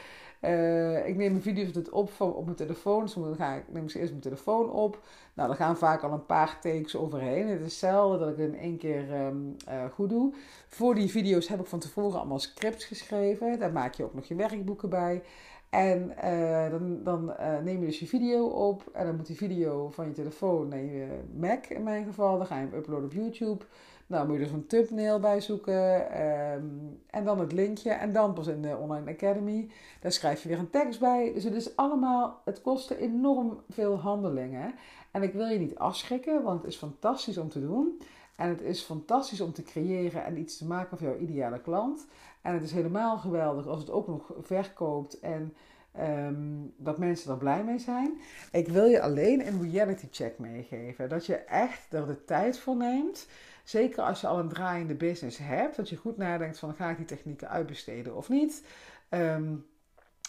Uh, 0.44 1.08
ik 1.08 1.16
neem 1.16 1.30
mijn 1.30 1.42
video's 1.42 1.90
op 1.90 2.10
van, 2.10 2.34
op 2.34 2.44
mijn 2.44 2.56
telefoon. 2.56 3.08
Soms 3.08 3.26
dan 3.26 3.36
ga 3.36 3.54
ik, 3.54 3.62
neem 3.68 3.84
ik 3.84 3.94
eerst 3.94 4.10
mijn 4.10 4.22
telefoon 4.22 4.70
op. 4.70 5.02
Nou, 5.34 5.48
dan 5.48 5.56
gaan 5.56 5.76
vaak 5.76 6.02
al 6.02 6.12
een 6.12 6.26
paar 6.26 6.58
takes 6.60 6.96
overheen. 6.96 7.48
Het 7.48 7.60
is 7.60 7.78
zelden 7.78 8.18
dat 8.18 8.28
ik 8.28 8.36
het 8.36 8.46
in 8.46 8.58
één 8.58 8.76
keer 8.76 9.26
um, 9.26 9.56
uh, 9.68 9.84
goed 9.84 10.08
doe. 10.08 10.34
Voor 10.68 10.94
die 10.94 11.10
video's 11.10 11.48
heb 11.48 11.60
ik 11.60 11.66
van 11.66 11.78
tevoren 11.78 12.18
allemaal 12.18 12.38
scripts 12.38 12.84
geschreven. 12.84 13.58
Daar 13.58 13.72
maak 13.72 13.94
je 13.94 14.04
ook 14.04 14.14
nog 14.14 14.24
je 14.24 14.34
werkboeken 14.34 14.88
bij. 14.88 15.22
En 15.70 16.12
uh, 16.24 16.70
dan, 16.70 17.02
dan 17.02 17.32
neem 17.62 17.80
je 17.80 17.86
dus 17.86 17.98
je 17.98 18.06
video 18.06 18.46
op. 18.46 18.82
En 18.92 19.06
dan 19.06 19.16
moet 19.16 19.26
die 19.26 19.36
video 19.36 19.90
van 19.90 20.06
je 20.06 20.12
telefoon 20.12 20.68
naar 20.68 20.82
je 20.82 21.06
Mac 21.36 21.66
in 21.66 21.82
mijn 21.82 22.04
geval. 22.04 22.38
Dan 22.38 22.46
ga 22.46 22.58
je 22.58 22.66
hem 22.66 22.78
uploaden 22.78 23.04
op 23.04 23.12
YouTube. 23.12 23.64
Nou, 24.06 24.26
moet 24.26 24.36
je 24.36 24.42
er 24.42 24.48
zo'n 24.48 24.66
thumbnail 24.66 25.20
bij 25.20 25.40
zoeken. 25.40 26.22
Um, 26.52 27.00
en 27.06 27.24
dan 27.24 27.40
het 27.40 27.52
linkje. 27.52 27.90
En 27.90 28.12
dan 28.12 28.32
pas 28.32 28.46
in 28.46 28.62
de 28.62 28.76
Online 28.76 29.10
Academy. 29.10 29.70
Daar 30.00 30.12
schrijf 30.12 30.42
je 30.42 30.48
weer 30.48 30.58
een 30.58 30.70
tekst 30.70 31.00
bij. 31.00 31.32
Dus 31.34 31.44
het 31.44 31.54
is 31.54 31.76
allemaal, 31.76 32.40
het 32.44 32.62
kostte 32.62 32.98
enorm 32.98 33.60
veel 33.70 33.98
handelingen. 33.98 34.74
En 35.10 35.22
ik 35.22 35.32
wil 35.32 35.46
je 35.46 35.58
niet 35.58 35.78
afschrikken, 35.78 36.42
want 36.42 36.62
het 36.62 36.70
is 36.70 36.78
fantastisch 36.78 37.38
om 37.38 37.48
te 37.48 37.60
doen. 37.60 38.00
En 38.36 38.48
het 38.48 38.60
is 38.60 38.82
fantastisch 38.82 39.40
om 39.40 39.52
te 39.52 39.62
creëren 39.62 40.24
en 40.24 40.38
iets 40.38 40.56
te 40.56 40.66
maken 40.66 40.98
voor 40.98 41.06
jouw 41.06 41.18
ideale 41.18 41.60
klant. 41.60 42.06
En 42.42 42.54
het 42.54 42.62
is 42.62 42.72
helemaal 42.72 43.18
geweldig 43.18 43.66
als 43.66 43.80
het 43.80 43.90
ook 43.90 44.06
nog 44.06 44.32
verkoopt 44.40 45.20
en 45.20 45.54
ehm, 45.92 46.34
dat 46.76 46.98
mensen 46.98 47.30
er 47.30 47.38
blij 47.38 47.64
mee 47.64 47.78
zijn. 47.78 48.20
Ik 48.52 48.68
wil 48.68 48.84
je 48.84 49.02
alleen 49.02 49.46
een 49.46 49.70
reality 49.70 50.06
check 50.10 50.38
meegeven. 50.38 51.08
Dat 51.08 51.26
je 51.26 51.36
echt 51.36 51.92
er 51.92 52.06
de 52.06 52.24
tijd 52.24 52.58
voor 52.58 52.76
neemt. 52.76 53.26
Zeker 53.64 54.02
als 54.02 54.20
je 54.20 54.26
al 54.26 54.38
een 54.38 54.48
draaiende 54.48 54.94
business 54.94 55.38
hebt. 55.38 55.76
Dat 55.76 55.88
je 55.88 55.96
goed 55.96 56.16
nadenkt 56.16 56.58
van 56.58 56.74
ga 56.74 56.90
ik 56.90 56.96
die 56.96 57.06
technieken 57.06 57.48
uitbesteden 57.48 58.16
of 58.16 58.28
niet. 58.28 58.64
Ehm, 59.08 59.54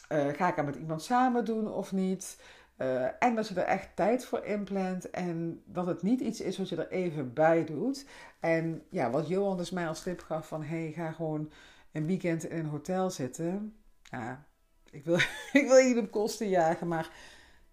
eh, 0.08 0.28
ga 0.28 0.48
ik 0.48 0.58
er 0.58 0.64
met 0.64 0.76
iemand 0.76 1.02
samen 1.02 1.46
doen 1.46 1.72
of 1.72 1.92
niet? 1.92 2.38
Uh, 2.78 3.24
en 3.24 3.36
dat 3.36 3.48
je 3.48 3.56
er 3.56 3.68
echt 3.68 3.96
tijd 3.96 4.26
voor 4.26 4.44
inplant 4.44 5.10
en 5.10 5.62
dat 5.66 5.86
het 5.86 6.02
niet 6.02 6.20
iets 6.20 6.42
is 6.42 6.58
wat 6.58 6.70
je 6.70 6.76
er 6.76 6.92
even 6.92 7.34
bij 7.34 7.66
doet. 7.66 8.06
En 8.40 8.84
ja, 8.90 9.10
wat 9.10 9.28
Johan 9.28 9.58
dus 9.58 9.72
mij 9.72 9.88
als 9.88 10.04
tip 10.04 10.22
gaf 10.22 10.48
van 10.48 10.64
hey, 10.64 10.92
ga 10.96 11.12
gewoon 11.12 11.52
een 11.92 12.06
weekend 12.06 12.44
in 12.44 12.58
een 12.58 12.66
hotel 12.66 13.10
zitten. 13.10 13.76
Ja, 14.04 14.46
ik 14.92 15.06
wil, 15.06 15.16
ik 15.62 15.68
wil 15.68 15.78
je 15.78 15.94
niet 15.94 16.04
op 16.04 16.12
kosten 16.12 16.50
jagen, 16.50 16.88
maar 16.88 17.10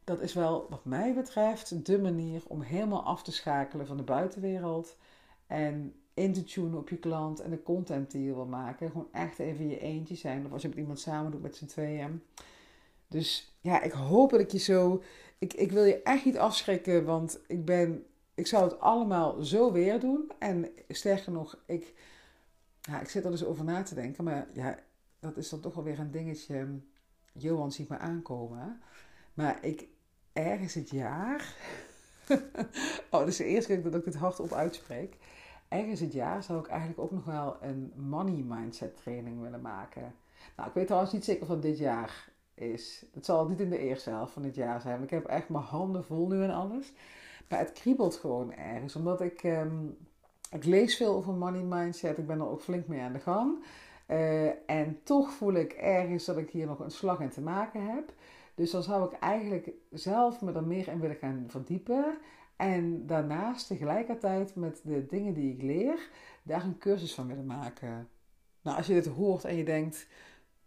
dat 0.04 0.20
is 0.20 0.34
wel 0.34 0.66
wat 0.70 0.84
mij 0.84 1.14
betreft 1.14 1.86
de 1.86 1.98
manier 1.98 2.42
om 2.46 2.60
helemaal 2.60 3.04
af 3.04 3.22
te 3.22 3.32
schakelen 3.32 3.86
van 3.86 3.96
de 3.96 4.02
buitenwereld. 4.02 4.96
En 5.52 5.94
in 6.14 6.32
te 6.32 6.44
tunen 6.44 6.78
op 6.78 6.88
je 6.88 6.96
klant 6.96 7.40
en 7.40 7.50
de 7.50 7.62
content 7.62 8.10
die 8.10 8.24
je 8.24 8.34
wil 8.34 8.46
maken. 8.46 8.90
Gewoon 8.90 9.08
echt 9.12 9.38
even 9.38 9.68
je 9.68 9.78
eentje 9.78 10.14
zijn. 10.14 10.46
Of 10.46 10.52
als 10.52 10.62
je 10.62 10.68
met 10.68 10.76
iemand 10.76 11.00
samen 11.00 11.30
doet 11.30 11.42
met 11.42 11.56
z'n 11.56 11.66
tweeën. 11.66 12.22
Dus 13.08 13.56
ja, 13.60 13.82
ik 13.82 13.92
hoop 13.92 14.30
dat 14.30 14.40
ik 14.40 14.50
je 14.50 14.58
zo. 14.58 15.02
Ik, 15.38 15.52
ik 15.52 15.72
wil 15.72 15.84
je 15.84 16.02
echt 16.02 16.24
niet 16.24 16.38
afschrikken, 16.38 17.04
want 17.04 17.40
ik 17.46 17.64
ben. 17.64 18.06
Ik 18.34 18.46
zou 18.46 18.64
het 18.64 18.80
allemaal 18.80 19.42
zo 19.42 19.72
weer 19.72 20.00
doen. 20.00 20.32
En 20.38 20.68
sterker 20.88 21.32
nog, 21.32 21.62
ik, 21.66 21.94
ja, 22.80 23.00
ik 23.00 23.08
zit 23.08 23.24
er 23.24 23.30
dus 23.30 23.44
over 23.44 23.64
na 23.64 23.82
te 23.82 23.94
denken. 23.94 24.24
Maar 24.24 24.48
ja, 24.52 24.78
dat 25.20 25.36
is 25.36 25.48
dan 25.48 25.60
toch 25.60 25.74
wel 25.74 25.84
weer 25.84 25.98
een 25.98 26.10
dingetje. 26.10 26.80
Johan 27.32 27.72
ziet 27.72 27.88
me 27.88 27.98
aankomen. 27.98 28.80
Maar 29.34 29.64
ik, 29.64 29.88
ergens 30.32 30.74
het 30.74 30.90
jaar. 30.90 31.56
oh, 33.10 33.18
dat 33.18 33.28
is 33.28 33.36
de 33.36 33.44
eerste 33.44 33.72
keer 33.72 33.82
dat 33.82 33.94
ik 33.94 34.04
dit 34.04 34.14
hardop 34.14 34.52
uitspreek. 34.52 35.16
Ergens 35.72 36.00
het 36.00 36.12
jaar 36.12 36.42
zou 36.42 36.58
ik 36.58 36.66
eigenlijk 36.66 37.00
ook 37.00 37.10
nog 37.10 37.24
wel 37.24 37.56
een 37.60 37.92
money 37.96 38.44
mindset 38.48 38.96
training 38.96 39.40
willen 39.40 39.60
maken. 39.60 40.14
Nou, 40.56 40.68
ik 40.68 40.74
weet 40.74 40.86
trouwens 40.86 41.12
niet 41.12 41.24
zeker 41.24 41.42
of 41.42 41.48
dat 41.48 41.62
dit 41.62 41.78
jaar 41.78 42.28
is. 42.54 43.04
Het 43.12 43.24
zal 43.24 43.48
niet 43.48 43.60
in 43.60 43.70
de 43.70 43.78
eerste 43.78 44.10
helft 44.10 44.32
van 44.32 44.42
dit 44.42 44.54
jaar 44.54 44.80
zijn. 44.80 45.02
Ik 45.02 45.10
heb 45.10 45.26
echt 45.26 45.48
mijn 45.48 45.64
handen 45.64 46.04
vol 46.04 46.28
nu 46.28 46.42
en 46.42 46.50
alles. 46.50 46.92
Maar 47.48 47.58
het 47.58 47.72
kriebelt 47.72 48.16
gewoon 48.16 48.52
ergens. 48.52 48.96
Omdat 48.96 49.20
ik, 49.20 49.42
ehm, 49.42 49.86
ik 50.50 50.64
lees 50.64 50.96
veel 50.96 51.14
over 51.14 51.32
money 51.32 51.62
mindset. 51.62 52.18
Ik 52.18 52.26
ben 52.26 52.38
er 52.38 52.48
ook 52.48 52.62
flink 52.62 52.86
mee 52.86 53.00
aan 53.00 53.12
de 53.12 53.18
gang. 53.18 53.64
Uh, 54.08 54.70
en 54.70 55.00
toch 55.02 55.30
voel 55.30 55.52
ik 55.52 55.72
ergens 55.72 56.24
dat 56.24 56.36
ik 56.36 56.50
hier 56.50 56.66
nog 56.66 56.78
een 56.78 56.90
slag 56.90 57.20
in 57.20 57.30
te 57.30 57.40
maken 57.40 57.86
heb. 57.86 58.12
Dus 58.54 58.70
dan 58.70 58.82
zou 58.82 59.12
ik 59.12 59.18
eigenlijk 59.18 59.70
zelf 59.90 60.40
me 60.40 60.52
er 60.52 60.64
meer 60.64 60.88
in 60.88 61.00
willen 61.00 61.16
gaan 61.16 61.44
verdiepen. 61.48 62.18
En 62.62 63.06
daarnaast 63.06 63.66
tegelijkertijd 63.66 64.54
met 64.54 64.80
de 64.84 65.06
dingen 65.06 65.34
die 65.34 65.52
ik 65.52 65.62
leer, 65.62 66.10
daar 66.42 66.64
een 66.64 66.78
cursus 66.78 67.14
van 67.14 67.26
willen 67.26 67.46
maken. 67.46 68.08
Nou, 68.62 68.76
als 68.76 68.86
je 68.86 68.92
dit 68.92 69.06
hoort 69.06 69.44
en 69.44 69.56
je 69.56 69.64
denkt, 69.64 70.06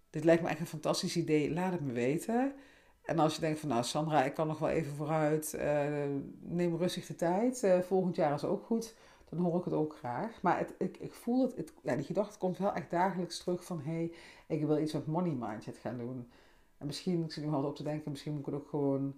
dit 0.10 0.23
lijkt 0.23 0.43
me 0.43 0.49
echt 0.49 0.60
een 0.60 0.65
fantastisch 0.65 1.17
idee, 1.17 1.53
laat 1.53 1.71
het 1.71 1.81
me 1.81 1.91
weten. 1.91 2.53
En 3.01 3.19
als 3.19 3.36
je 3.36 3.41
denkt 3.41 3.60
van, 3.60 3.69
nou 3.69 3.84
Sandra, 3.84 4.23
ik 4.23 4.34
kan 4.34 4.47
nog 4.47 4.60
wel 4.60 4.69
even 4.69 4.95
vooruit, 4.95 5.53
uh, 5.55 6.05
neem 6.39 6.75
rustig 6.75 7.05
de 7.05 7.15
tijd. 7.15 7.63
Uh, 7.63 7.79
volgend 7.79 8.15
jaar 8.15 8.34
is 8.34 8.43
ook 8.43 8.65
goed, 8.65 8.95
dan 9.29 9.39
hoor 9.39 9.60
ik 9.60 9.65
het 9.65 9.73
ook 9.73 9.95
graag. 9.95 10.41
Maar 10.41 10.58
het, 10.58 10.73
ik, 10.77 10.97
ik 10.97 11.13
voel 11.13 11.41
het, 11.41 11.55
het, 11.55 11.73
ja, 11.84 11.95
die 11.95 12.05
gedachte 12.05 12.38
komt 12.38 12.58
wel 12.58 12.73
echt 12.73 12.89
dagelijks 12.89 13.38
terug 13.38 13.65
van, 13.65 13.81
hé, 13.81 13.91
hey, 13.91 14.12
ik 14.47 14.65
wil 14.65 14.77
iets 14.77 14.93
met 14.93 15.08
money 15.08 15.36
mindset 15.39 15.77
gaan 15.77 15.97
doen. 15.97 16.27
En 16.77 16.86
misschien, 16.86 17.23
ik 17.23 17.31
zit 17.31 17.43
nu 17.43 17.51
al 17.51 17.63
op 17.63 17.75
te 17.75 17.84
denken, 17.84 18.12
misschien 18.12 18.31
moet 18.31 18.47
ik 18.47 18.53
het 18.53 18.55
ook 18.55 18.69
gewoon 18.69 19.15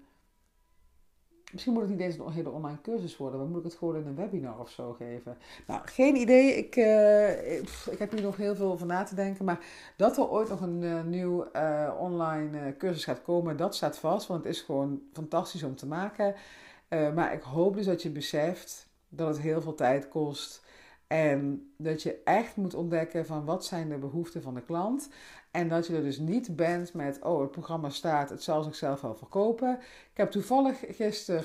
Misschien 1.52 1.74
moet 1.74 1.82
het 1.82 1.92
niet 1.92 2.00
eens 2.00 2.18
een 2.18 2.32
hele 2.32 2.50
online 2.50 2.82
cursus 2.82 3.18
worden, 3.18 3.40
maar 3.40 3.50
moet 3.50 3.58
ik 3.58 3.64
het 3.64 3.76
gewoon 3.76 3.96
in 3.96 4.08
een 4.08 4.16
webinar 4.16 4.60
of 4.60 4.70
zo 4.70 4.94
geven? 4.94 5.38
Nou, 5.68 5.82
geen 5.86 6.16
idee. 6.16 6.56
Ik, 6.56 6.76
uh, 6.76 7.58
ik 7.92 8.00
heb 8.00 8.12
hier 8.12 8.22
nog 8.22 8.38
heel 8.38 8.56
veel 8.56 8.72
over 8.72 8.86
na 8.86 9.04
te 9.04 9.16
denken. 9.16 9.46
Maar 9.46 9.60
dat 9.96 10.18
er 10.18 10.30
ooit 10.30 10.50
nog 10.50 10.62
een 10.62 10.82
uh, 10.82 11.04
nieuw 11.04 11.48
uh, 11.56 11.94
online 12.00 12.78
cursus 12.78 13.04
gaat 13.04 13.22
komen, 13.22 13.58
dat 13.58 13.76
staat 13.76 13.98
vast. 13.98 14.28
Want 14.28 14.44
het 14.44 14.54
is 14.54 14.62
gewoon 14.62 15.02
fantastisch 15.14 15.64
om 15.64 15.76
te 15.76 15.88
maken. 15.88 16.36
maar 16.90 17.34
ik 17.34 17.42
hoop 17.42 17.76
dus 17.76 17.86
dat 17.86 18.02
je 18.02 18.10
beseft 18.10 18.90
dat 19.10 19.28
het 19.28 19.40
heel 19.40 19.62
veel 19.62 19.76
tijd 19.76 20.08
kost. 20.08 20.66
En 21.08 21.72
dat 21.78 22.04
je 22.04 22.22
echt 22.24 22.56
moet 22.56 22.74
ontdekken 22.74 23.26
van 23.26 23.46
wat 23.46 23.66
zijn 23.66 23.90
de 23.90 23.98
behoeften 23.98 24.42
van 24.42 24.54
de 24.54 24.62
klant. 24.62 25.10
En 25.58 25.68
dat 25.68 25.88
je 25.88 25.96
er 25.96 26.04
dus 26.04 26.18
niet 26.18 26.56
bent 26.56 26.94
met, 26.94 27.22
oh, 27.22 27.42
het 27.42 27.52
programma 27.52 27.90
staat, 27.90 28.30
het 28.30 28.44
zal 28.44 28.64
zichzelf 28.64 29.02
wel 29.02 29.16
verkopen. 29.16 29.80
Ik 30.12 30.18
heb 30.18 30.32
toevallig 30.32 30.84
gisteren 30.88 31.44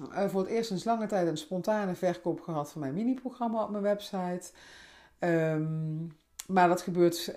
uh, 0.00 0.28
voor 0.28 0.40
het 0.40 0.50
eerst 0.50 0.68
sinds 0.68 0.84
lange 0.84 1.06
tijd 1.06 1.28
een 1.28 1.36
spontane 1.36 1.94
verkoop 1.94 2.40
gehad 2.40 2.72
van 2.72 2.80
mijn 2.80 2.94
mini-programma 2.94 3.62
op 3.62 3.70
mijn 3.70 3.82
website. 3.82 4.50
Um, 5.18 6.16
maar 6.46 6.68
dat 6.68 6.82
gebeurt 6.82 7.34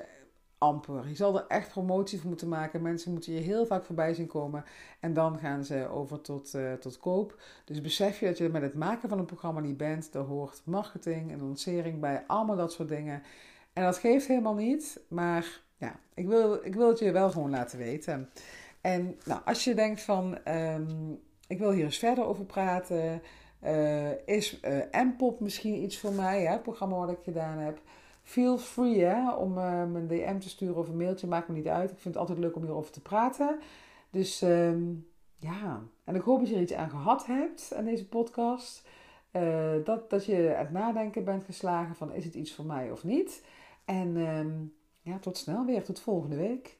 amper. 0.57 1.07
Je 1.07 1.15
zal 1.15 1.37
er 1.37 1.45
echt 1.47 1.69
promotie 1.69 2.19
voor 2.19 2.29
moeten 2.29 2.49
maken. 2.49 2.81
Mensen 2.81 3.11
moeten 3.11 3.33
je 3.33 3.39
heel 3.39 3.65
vaak 3.65 3.85
voorbij 3.85 4.13
zien 4.13 4.27
komen. 4.27 4.63
En 4.99 5.13
dan 5.13 5.39
gaan 5.39 5.63
ze 5.63 5.87
over 5.87 6.21
tot, 6.21 6.53
uh, 6.53 6.73
tot 6.73 6.97
koop. 6.97 7.41
Dus 7.65 7.81
besef 7.81 8.19
je 8.19 8.25
dat 8.25 8.37
je 8.37 8.49
met 8.49 8.61
het 8.61 8.75
maken 8.75 9.09
van 9.09 9.19
een 9.19 9.25
programma 9.25 9.59
niet 9.59 9.77
bent. 9.77 10.11
Daar 10.11 10.23
hoort 10.23 10.61
marketing 10.65 11.31
en 11.31 11.41
lancering 11.41 11.99
bij. 11.99 12.23
Allemaal 12.27 12.55
dat 12.55 12.73
soort 12.73 12.89
dingen. 12.89 13.23
En 13.73 13.83
dat 13.83 13.97
geeft 13.97 14.27
helemaal 14.27 14.55
niet. 14.55 14.99
Maar 15.07 15.67
ja, 15.79 15.99
ik 16.13 16.27
wil, 16.27 16.65
ik 16.65 16.75
wil 16.75 16.87
het 16.87 16.99
je 16.99 17.11
wel 17.11 17.31
gewoon 17.31 17.49
laten 17.49 17.77
weten. 17.77 18.29
En 18.81 19.17
nou, 19.25 19.41
als 19.45 19.63
je 19.63 19.73
denkt 19.73 20.01
van, 20.01 20.37
um, 20.47 21.19
ik 21.47 21.59
wil 21.59 21.71
hier 21.71 21.83
eens 21.83 21.97
verder 21.97 22.25
over 22.25 22.45
praten. 22.45 23.21
Uh, 23.63 24.27
is 24.27 24.59
uh, 24.61 25.03
M-pop 25.03 25.39
misschien 25.39 25.83
iets 25.83 25.99
voor 25.99 26.13
mij, 26.13 26.41
hè, 26.41 26.51
het 26.51 26.63
programma 26.63 26.97
wat 26.97 27.09
ik 27.09 27.19
gedaan 27.23 27.57
heb. 27.57 27.81
Feel 28.23 28.57
free 28.57 29.03
hè, 29.03 29.31
om 29.31 29.57
uh, 29.57 29.85
mijn 29.85 30.07
DM 30.07 30.39
te 30.39 30.49
sturen 30.49 30.75
of 30.75 30.87
een 30.87 30.97
mailtje, 30.97 31.27
maakt 31.27 31.47
me 31.47 31.53
niet 31.53 31.67
uit. 31.67 31.91
Ik 31.91 31.97
vind 31.97 32.13
het 32.13 32.17
altijd 32.17 32.39
leuk 32.39 32.55
om 32.55 32.61
hierover 32.61 32.91
te 32.91 33.01
praten. 33.01 33.59
Dus 34.09 34.41
um, 34.41 35.07
ja, 35.37 35.81
en 36.03 36.15
ik 36.15 36.21
hoop 36.21 36.39
dat 36.39 36.49
je 36.49 36.55
er 36.55 36.61
iets 36.61 36.73
aan 36.73 36.89
gehad 36.89 37.25
hebt 37.25 37.73
aan 37.75 37.85
deze 37.85 38.07
podcast. 38.07 38.87
dat, 39.83 40.09
dat 40.09 40.25
je 40.25 40.55
aan 40.55 40.65
het 40.65 40.71
nadenken 40.71 41.23
bent 41.23 41.43
geslagen 41.43 41.95
van 41.95 42.13
is 42.13 42.25
het 42.25 42.33
iets 42.33 42.53
voor 42.53 42.65
mij 42.65 42.91
of 42.91 43.03
niet. 43.03 43.43
En 43.85 44.15
um, 44.15 44.73
ja, 45.09 45.19
tot 45.19 45.37
snel 45.37 45.65
weer. 45.65 45.83
Tot 45.83 45.99
volgende 45.99 46.35
week. 46.35 46.78